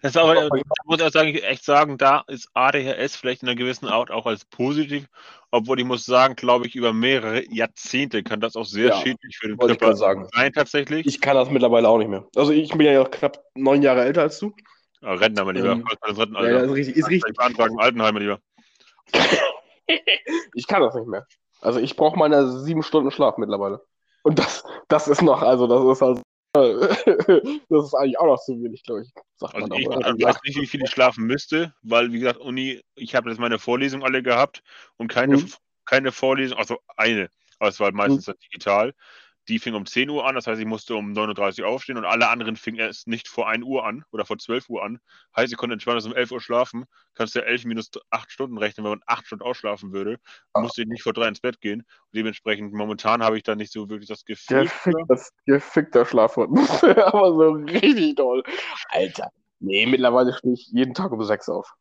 [0.02, 3.88] Das aber, ich muss auch sagen, echt sagen, da ist ADHS vielleicht in einer gewissen
[3.88, 5.08] Art auch als positiv,
[5.52, 9.38] obwohl ich muss sagen, glaube ich, über mehrere Jahrzehnte kann das auch sehr ja, schädlich
[9.38, 11.06] für den Körper sein, tatsächlich.
[11.06, 12.26] Ich kann das mittlerweile auch nicht mehr.
[12.36, 14.54] Also ich bin ja knapp neun Jahre älter als du.
[15.02, 15.72] Ja, Rentner, mein Lieber.
[15.72, 16.98] Ähm, Retten, ja, ist richtig.
[16.98, 17.36] Ist richtig.
[17.36, 18.40] Beantragen, Altenheim, mein Lieber.
[20.54, 21.26] ich kann das nicht mehr.
[21.62, 23.82] Also ich brauche meine sieben Stunden Schlaf mittlerweile.
[24.24, 26.22] Und das, das ist noch, also das ist also
[26.56, 29.12] das ist eigentlich auch noch zu wenig, glaube ich.
[29.38, 32.82] Sagt also ich auch, weiß nicht, wie viel ich schlafen müsste, weil, wie gesagt, Uni,
[32.96, 34.64] ich habe jetzt meine Vorlesungen alle gehabt
[34.98, 35.54] und keine, mhm.
[35.86, 38.34] keine Vorlesung, also eine, aber es war meistens mhm.
[38.46, 38.94] digital.
[39.50, 42.06] Die fing um 10 Uhr an, das heißt, ich musste um 9.30 Uhr aufstehen und
[42.06, 45.00] alle anderen fingen erst nicht vor 1 Uhr an oder vor 12 Uhr an.
[45.36, 46.86] Heißt, ich konnte entspannt um 11 Uhr schlafen.
[47.16, 50.20] Kannst du ja 11 minus 8 Stunden rechnen, wenn man 8 Stunden ausschlafen würde.
[50.54, 50.62] Ah.
[50.62, 51.80] Musste ich nicht vor 3 ins Bett gehen.
[51.80, 54.70] Und dementsprechend, momentan habe ich da nicht so wirklich das Gefühl.
[55.48, 56.84] Der fickt der Schlafrhythmus.
[56.84, 58.44] Aber so richtig toll.
[58.90, 59.32] Alter.
[59.60, 61.74] Nee, mittlerweile stehe ich jeden Tag um 6 auf.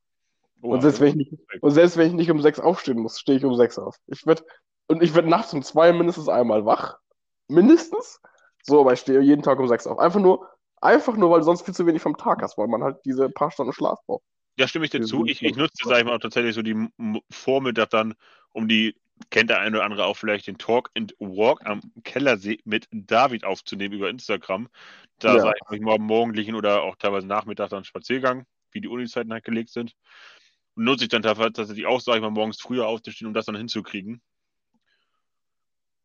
[0.62, 3.20] Oh, und, selbst wenn ich nicht, und selbst wenn ich nicht um 6 aufstehen muss,
[3.20, 3.96] stehe ich um 6 auf.
[4.06, 4.42] Ich werd,
[4.86, 6.98] und ich werde nachts um 2 mindestens einmal wach
[7.48, 8.20] mindestens.
[8.62, 9.98] So, aber ich stehe jeden Tag um sechs auf.
[9.98, 10.48] Einfach nur,
[10.80, 13.28] einfach nur, weil du sonst viel zu wenig vom Tag hast, weil man halt diese
[13.28, 14.24] paar Stunden Schlaf braucht.
[14.58, 15.24] Ja, stimme ich dir zu.
[15.24, 16.88] Ich, ich nutze, sag ich mal, auch tatsächlich so die
[17.30, 18.14] Vormittag dann,
[18.50, 18.96] um die,
[19.30, 23.44] kennt der eine oder andere auch vielleicht den Talk and Walk am Kellersee mit David
[23.44, 24.68] aufzunehmen über Instagram.
[25.20, 25.40] Da ja.
[25.40, 29.70] sage ich morgen Morgendlichen oder auch teilweise Nachmittag dann Spaziergang, wie die Unizeiten halt gelegt
[29.70, 29.94] sind.
[30.74, 33.56] Und nutze ich dann tatsächlich auch, sage ich mal, morgens früher aufzustehen, um das dann
[33.56, 34.20] hinzukriegen.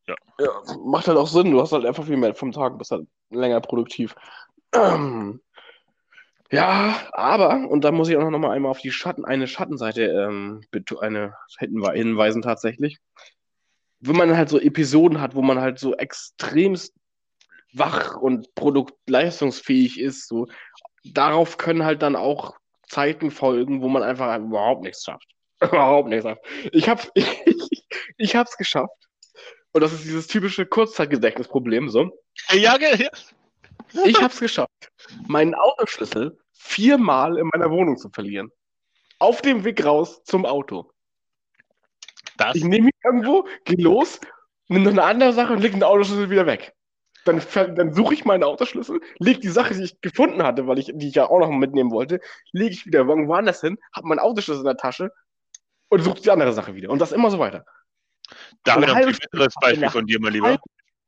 [0.08, 0.16] Ja.
[0.40, 0.76] ja.
[0.86, 1.52] Macht halt auch Sinn.
[1.52, 4.16] Du hast halt einfach viel mehr vom Tag, bist halt länger produktiv.
[4.74, 5.42] Ähm,
[6.52, 10.04] ja, aber, und da muss ich auch noch mal einmal auf die Schatten, eine Schattenseite
[10.04, 10.62] ähm,
[11.00, 13.00] eine, hinweisen tatsächlich.
[14.00, 16.94] Wenn man halt so Episoden hat, wo man halt so extremst
[17.74, 20.48] wach und produktleistungsfähig ist, so,
[21.04, 22.56] darauf können halt dann auch
[22.88, 25.28] Zeiten folgen, wo man einfach überhaupt nichts schafft.
[25.62, 26.42] überhaupt nichts schafft.
[26.72, 27.88] Ich hab's, ich,
[28.18, 29.03] ich hab's geschafft
[29.74, 32.12] und das ist dieses typische Kurzzeitgedächtnisproblem, so.
[32.52, 33.10] Ja, ja.
[34.06, 34.92] Ich habe es geschafft,
[35.28, 38.52] meinen Autoschlüssel viermal in meiner Wohnung zu verlieren.
[39.20, 40.92] Auf dem Weg raus zum Auto.
[42.38, 42.56] Das?
[42.56, 44.20] Ich nehme ihn irgendwo, gehe los,
[44.68, 46.74] nehme noch eine andere Sache und lege den Autoschlüssel wieder weg.
[47.26, 47.42] Dann,
[47.76, 51.08] dann suche ich meinen Autoschlüssel, lege die Sache, die ich gefunden hatte, weil ich, die
[51.08, 52.20] ich ja auch noch mitnehmen wollte,
[52.52, 55.12] lege ich wieder woanders hin, habe meinen Autoschlüssel in der Tasche
[55.90, 56.90] und suche die andere Sache wieder.
[56.90, 57.66] Und das immer so weiter.
[58.64, 60.58] Da habe ich ein besseres Beispiel von dir, mein Lieber.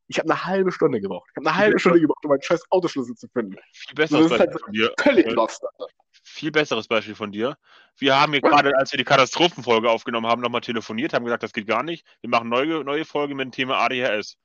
[0.07, 1.28] Ich habe eine halbe Stunde gebraucht.
[1.32, 3.57] Ich habe eine halbe Stunde gebraucht, um meinen scheiß Autoschlüssel zu finden.
[3.73, 4.93] Viel besseres Beispiel halt von dir.
[4.99, 5.91] Völlig lost, Alter.
[6.23, 7.57] Viel besseres Beispiel von dir.
[7.97, 11.53] Wir haben hier gerade, als wir die Katastrophenfolge aufgenommen haben, nochmal telefoniert, haben gesagt, das
[11.53, 12.05] geht gar nicht.
[12.21, 14.38] Wir machen neue, neue Folge mit dem Thema ADHS.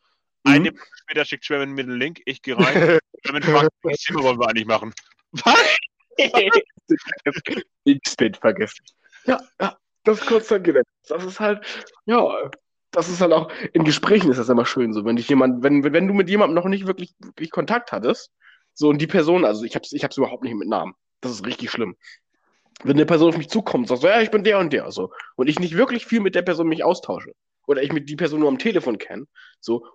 [0.44, 0.52] Mhm.
[0.52, 3.00] Eine Minute später schickt Schwemmen mir den Link, ich gehe rein.
[3.24, 4.94] Schwemmen fragt, welches Thema wollen wir eigentlich machen?
[5.32, 5.76] Was?
[7.84, 8.84] X-Bit vergessen.
[9.24, 10.86] Ja, ja, das ist kurz dann gedacht.
[11.08, 11.64] Das ist halt,
[12.06, 12.50] ja,
[12.90, 15.84] das ist halt auch, in Gesprächen ist das immer schön so, wenn dich jemand, wenn,
[15.84, 18.32] wenn du mit jemandem noch nicht wirklich, wirklich Kontakt hattest,
[18.74, 20.94] so und die Person, also ich hab's, ich hab's überhaupt nicht mit Namen.
[21.20, 21.96] Das ist richtig schlimm.
[22.82, 25.12] Wenn eine Person auf mich zukommt, sagt so, ja, ich bin der und der, so,
[25.36, 27.32] und ich nicht wirklich viel mit der Person mich austausche,
[27.66, 29.26] oder ich mit die Person nur am Telefon kenne,
[29.60, 29.86] so,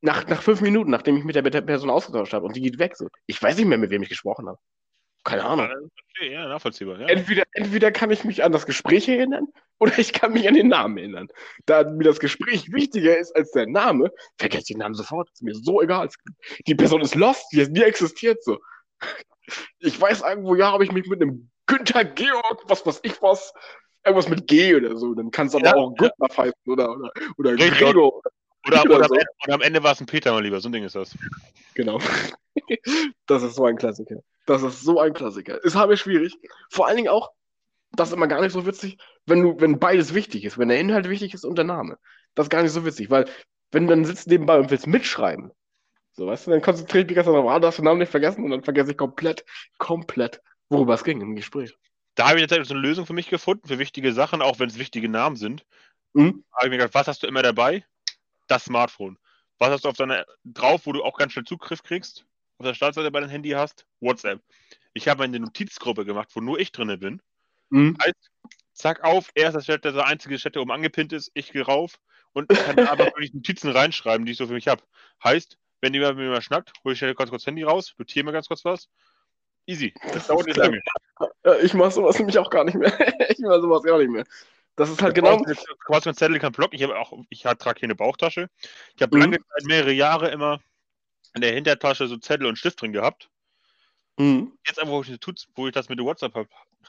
[0.00, 2.60] nach, nach fünf Minuten, nachdem ich mit der, mit der Person ausgetauscht habe und die
[2.60, 4.58] geht weg, so, ich weiß nicht mehr, mit wem ich gesprochen habe.
[5.24, 5.90] Keine Ahnung.
[6.20, 7.00] Ja, nachvollziehbar.
[7.00, 7.06] Ja.
[7.06, 9.46] Entweder, entweder kann ich mich an das Gespräch erinnern
[9.78, 11.28] oder ich kann mich an den Namen erinnern.
[11.66, 15.30] Da mir das Gespräch wichtiger ist als der Name, vergesse ich den Namen sofort.
[15.30, 16.08] Ist mir so egal.
[16.66, 18.58] Die Person ist lost, die, die existiert so.
[19.78, 23.52] Ich weiß irgendwo, ja, habe ich mich mit einem Günther Georg, was weiß ich was,
[24.04, 25.14] irgendwas mit G oder so.
[25.14, 26.36] Dann kann es aber ja, auch Gunther ja.
[26.36, 28.22] heißen oder, oder, oder Gregor.
[28.68, 29.14] Oder, oder, oder, so.
[29.14, 30.60] oder, am Ende war es ein Peter, mein Lieber.
[30.60, 31.16] So ein Ding ist das.
[31.74, 31.98] Genau.
[33.26, 34.16] Das ist so ein Klassiker.
[34.46, 35.62] Das ist so ein Klassiker.
[35.62, 36.36] Ist habe schwierig.
[36.70, 37.30] Vor allen Dingen auch,
[37.92, 40.80] das ist immer gar nicht so witzig, wenn du, wenn beides wichtig ist, wenn der
[40.80, 41.98] Inhalt wichtig ist und der Name.
[42.34, 43.26] Das ist gar nicht so witzig, weil
[43.70, 45.52] wenn du dann sitzt nebenbei und willst mitschreiben,
[46.12, 48.10] so weißt du, dann konzentriere ich mich ganz darauf, ah, du hast den Namen nicht
[48.10, 49.44] vergessen und dann vergesse ich komplett,
[49.78, 51.76] komplett, worüber es ging im Gespräch.
[52.16, 54.78] Da habe ich jetzt eine Lösung für mich gefunden, für wichtige Sachen, auch wenn es
[54.78, 55.64] wichtige Namen sind.
[56.14, 56.42] Mhm.
[56.52, 57.84] habe ich mir gedacht, was hast du immer dabei?
[58.48, 59.18] Das Smartphone.
[59.58, 62.24] Was hast du auf deiner drauf, wo du auch ganz schnell Zugriff kriegst?
[62.58, 63.86] Auf der Startseite bei deinem Handy hast?
[64.00, 64.42] WhatsApp.
[64.94, 67.22] Ich habe eine Notizgruppe gemacht, wo nur ich drinne bin.
[67.70, 67.96] Mhm.
[68.02, 68.30] Heißt,
[68.72, 71.98] zack auf, erster Chat, der einzige Chat, der oben angepinnt ist, ich gehe rauf
[72.32, 74.82] und kann da aber wirklich Notizen reinschreiben, die ich so für mich habe.
[75.22, 78.24] Heißt, wenn jemand mit mir mal schnackt, hole ich schnell ganz kurz Handy raus, notiere
[78.24, 78.88] mir ganz kurz was.
[79.66, 79.92] Easy.
[80.12, 80.80] Das dauert nicht lange.
[81.62, 82.90] Ich mache sowas nämlich auch gar nicht mehr.
[83.30, 84.24] ich mache sowas gar nicht mehr.
[84.78, 85.42] Das ist halt genau.
[85.86, 86.72] Quasi ein Zettel, kein Block.
[86.72, 88.48] Ich habe auch, ich trage hier eine Bauchtasche.
[88.94, 89.22] Ich habe mhm.
[89.22, 90.60] lange Zeit, mehrere Jahre immer
[91.34, 93.28] in der Hintertasche so Zettel und Stift drin gehabt.
[94.18, 94.52] Mhm.
[94.64, 96.32] Jetzt einfach, wo ich, das mit dem WhatsApp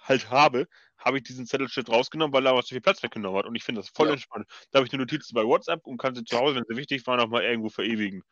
[0.04, 0.68] halt habe,
[1.00, 3.48] habe ich diesen Zettelstift rausgenommen, weil aber zu viel Platz weggenommen hat.
[3.48, 4.14] Und ich finde das voll ja.
[4.14, 4.46] entspannt.
[4.70, 7.08] Da habe ich eine Notizen bei WhatsApp und kann sie zu Hause, wenn sie wichtig
[7.08, 8.24] waren, auch mal irgendwo verewigen.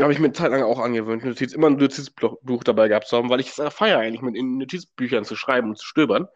[0.00, 3.16] Habe ich mir eine Zeit lang auch angewöhnt, Notiz, immer ein Notizbuch dabei gehabt zu
[3.16, 6.26] haben, weil ich es feiere eigentlich, mit in Notizbüchern zu schreiben und zu stöbern.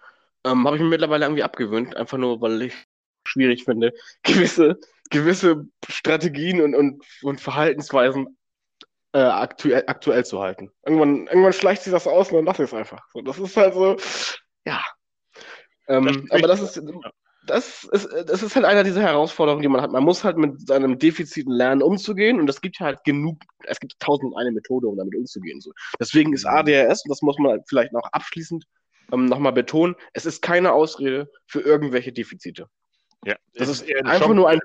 [0.44, 2.74] Ähm, habe ich mir mittlerweile irgendwie abgewöhnt, einfach nur, weil ich
[3.26, 4.78] schwierig finde, gewisse,
[5.10, 8.38] gewisse Strategien und, und, und Verhaltensweisen
[9.12, 10.70] äh, aktuell, aktuell zu halten.
[10.84, 13.00] Irgendwann, irgendwann schleicht sich das aus und dann lasse ich es einfach.
[13.12, 13.96] So, das ist halt so,
[14.64, 14.82] ja.
[15.88, 16.82] Ähm, das aber das ist,
[17.46, 19.90] das ist, das ist halt einer dieser Herausforderungen, die man hat.
[19.90, 22.38] Man muss halt mit seinem Defiziten lernen, umzugehen.
[22.38, 25.60] Und es gibt halt genug, es gibt tausend und eine Methode, um damit umzugehen.
[25.60, 25.72] So.
[25.98, 26.50] Deswegen ist mhm.
[26.50, 28.64] ADHS, und das muss man halt vielleicht noch abschließend
[29.12, 32.66] ähm, nochmal betonen, es ist keine Ausrede für irgendwelche Defizite.
[33.24, 34.60] Ja, das ist, ist einfach Chance, nur ein,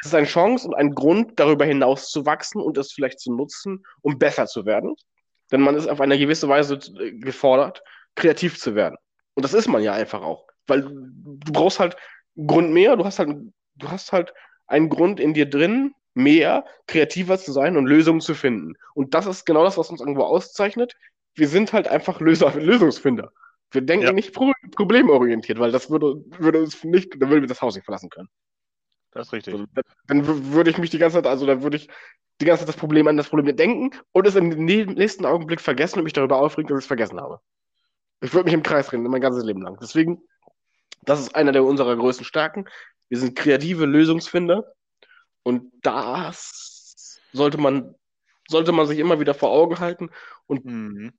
[0.00, 3.32] es ist eine Chance und ein Grund, darüber hinaus zu wachsen und es vielleicht zu
[3.32, 4.96] nutzen, um besser zu werden.
[5.50, 7.82] Denn man ist auf eine gewisse Weise äh, gefordert,
[8.14, 8.96] kreativ zu werden.
[9.34, 10.46] Und das ist man ja einfach auch.
[10.66, 11.96] Weil du brauchst halt
[12.36, 13.36] einen Grund mehr, du hast halt,
[13.76, 14.32] du hast halt
[14.66, 18.74] einen Grund in dir drin, mehr kreativer zu sein und Lösungen zu finden.
[18.94, 20.94] Und das ist genau das, was uns irgendwo auszeichnet.
[21.34, 23.32] Wir sind halt einfach Löser, Lösungsfinder.
[23.70, 24.12] Wir denken ja.
[24.12, 27.84] nicht pro problemorientiert, weil das würde, würde uns nicht, dann würden wir das Haus nicht
[27.84, 28.28] verlassen können.
[29.12, 29.54] Das ist richtig.
[29.54, 29.66] Also,
[30.06, 31.88] dann würde ich mich die ganze Zeit, also dann würde ich
[32.40, 35.98] die ganze Zeit das Problem an das Problem denken und es im nächsten Augenblick vergessen
[35.98, 37.40] und mich darüber aufregen, dass ich es vergessen habe.
[38.20, 39.78] Ich würde mich im Kreis drehen, mein ganzes Leben lang.
[39.80, 40.22] Deswegen,
[41.02, 42.66] das ist einer der unserer größten Stärken.
[43.08, 44.64] Wir sind kreative Lösungsfinder
[45.42, 47.94] und das sollte man,
[48.48, 50.10] sollte man sich immer wieder vor Augen halten
[50.46, 51.12] und mhm.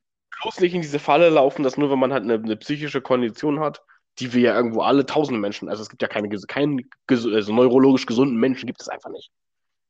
[0.43, 3.59] Bloß nicht in diese Falle laufen, dass nur wenn man halt eine, eine psychische Kondition
[3.59, 3.81] hat,
[4.19, 8.05] die wir ja irgendwo alle tausende Menschen, also es gibt ja keine, keinen also neurologisch
[8.05, 9.31] gesunden Menschen, gibt es einfach nicht.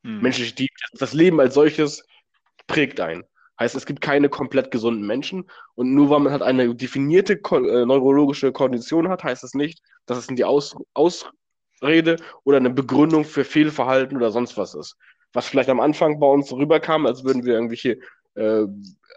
[0.03, 0.21] Hm.
[0.21, 2.05] Menschen, die, das Leben als solches
[2.67, 3.23] prägt ein.
[3.59, 7.85] Heißt, es gibt keine komplett gesunden Menschen und nur weil man halt eine definierte äh,
[7.85, 13.25] neurologische Kondition hat, heißt es das nicht, dass es die Aus Ausrede oder eine Begründung
[13.25, 14.95] für Fehlverhalten oder sonst was ist.
[15.33, 17.99] Was vielleicht am Anfang bei uns rüberkam, als würden wir irgendwelche
[18.35, 18.65] äh,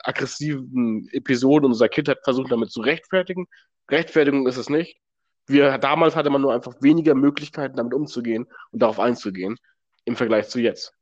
[0.03, 3.47] aggressiven Episoden unserer Kindheit versuchen, damit zu rechtfertigen.
[3.91, 4.99] Rechtfertigung ist es nicht.
[5.47, 9.59] Wir, damals hatte man nur einfach weniger Möglichkeiten, damit umzugehen und darauf einzugehen,
[10.05, 10.93] im Vergleich zu jetzt.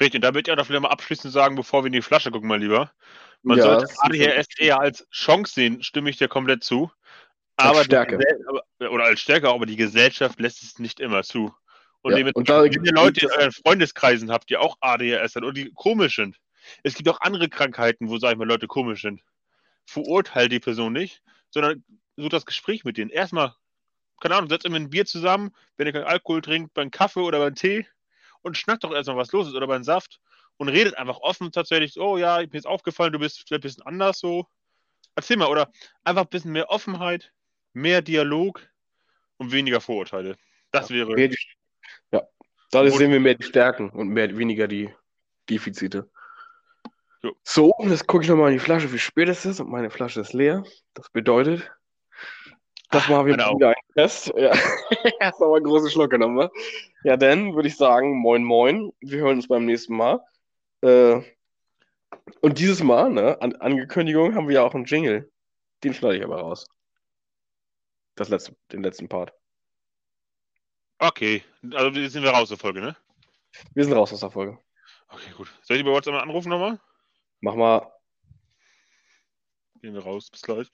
[0.00, 2.02] Richtig, und da würde ich auch noch vielleicht mal abschließend sagen, bevor wir in die
[2.02, 2.90] Flasche gucken, mal lieber.
[3.42, 6.90] Man Ja, sollte ADHS eher als Chance sehen, stimme ich dir komplett zu.
[7.56, 8.18] Aber die Stärke.
[8.48, 11.54] Aber, oder als Stärke, aber die Gesellschaft lässt es nicht immer zu.
[12.02, 15.44] Und, Ja, und da wenn ihr Leute in euren Freundeskreisen habt, die auch ADHS haben
[15.44, 16.38] oder die komisch sind.
[16.82, 19.22] Es gibt auch andere Krankheiten, wo, sag ich mal, Leute komisch sind.
[19.86, 21.84] Verurteilt die Person nicht, sondern
[22.16, 23.10] sucht das Gespräch mit denen.
[23.10, 23.54] Erstmal,
[24.20, 27.38] keine Ahnung, setzt immer ein Bier zusammen, wenn ihr keinen Alkohol trinkt, beim Kaffee oder
[27.38, 27.86] beim Tee
[28.42, 30.20] und schnackt doch erstmal, was los ist oder beim Saft
[30.56, 33.60] und redet einfach offen tatsächlich, so, oh ja, mir ist aufgefallen, du bist vielleicht ein
[33.60, 34.46] bisschen anders so.
[35.16, 35.70] Erzähl mal, oder
[36.02, 37.32] einfach ein bisschen mehr Offenheit,
[37.72, 38.66] mehr Dialog
[39.36, 40.36] und weniger Vorurteile.
[40.70, 41.12] Das wäre.
[41.14, 41.38] Mehr die,
[42.12, 42.22] ja,
[42.70, 44.92] dadurch sehen wir mehr die Stärken und mehr, weniger die
[45.48, 46.10] Defizite.
[47.24, 47.34] Jo.
[47.42, 50.20] So, jetzt gucke ich nochmal in die Flasche, wie spät es ist und meine Flasche
[50.20, 50.62] ist leer.
[50.92, 51.70] Das bedeutet,
[52.90, 53.54] das machen wir auch.
[53.56, 54.26] wieder einen Test.
[54.36, 54.52] Ja.
[55.20, 56.36] Erst mal einen großen Schluck genommen.
[56.36, 56.50] wa?
[57.02, 58.92] Ja, dann würde ich sagen, moin moin.
[59.00, 60.20] Wir hören uns beim nächsten Mal.
[60.82, 61.22] Äh,
[62.42, 65.32] und dieses Mal, ne, an Ankündigung, haben wir ja auch einen Jingle.
[65.82, 66.66] Den schneide ich aber raus.
[68.16, 69.32] Das letzte, den letzten Part.
[70.98, 72.94] Okay, also sind wir raus der Folge, ne?
[73.72, 74.58] Wir sind raus aus der Folge.
[75.08, 75.50] Okay, gut.
[75.62, 76.78] Soll ich über WhatsApp mal anrufen nochmal?
[77.44, 77.92] Mach mal
[79.82, 80.66] Gehen wir raus, bis gleich.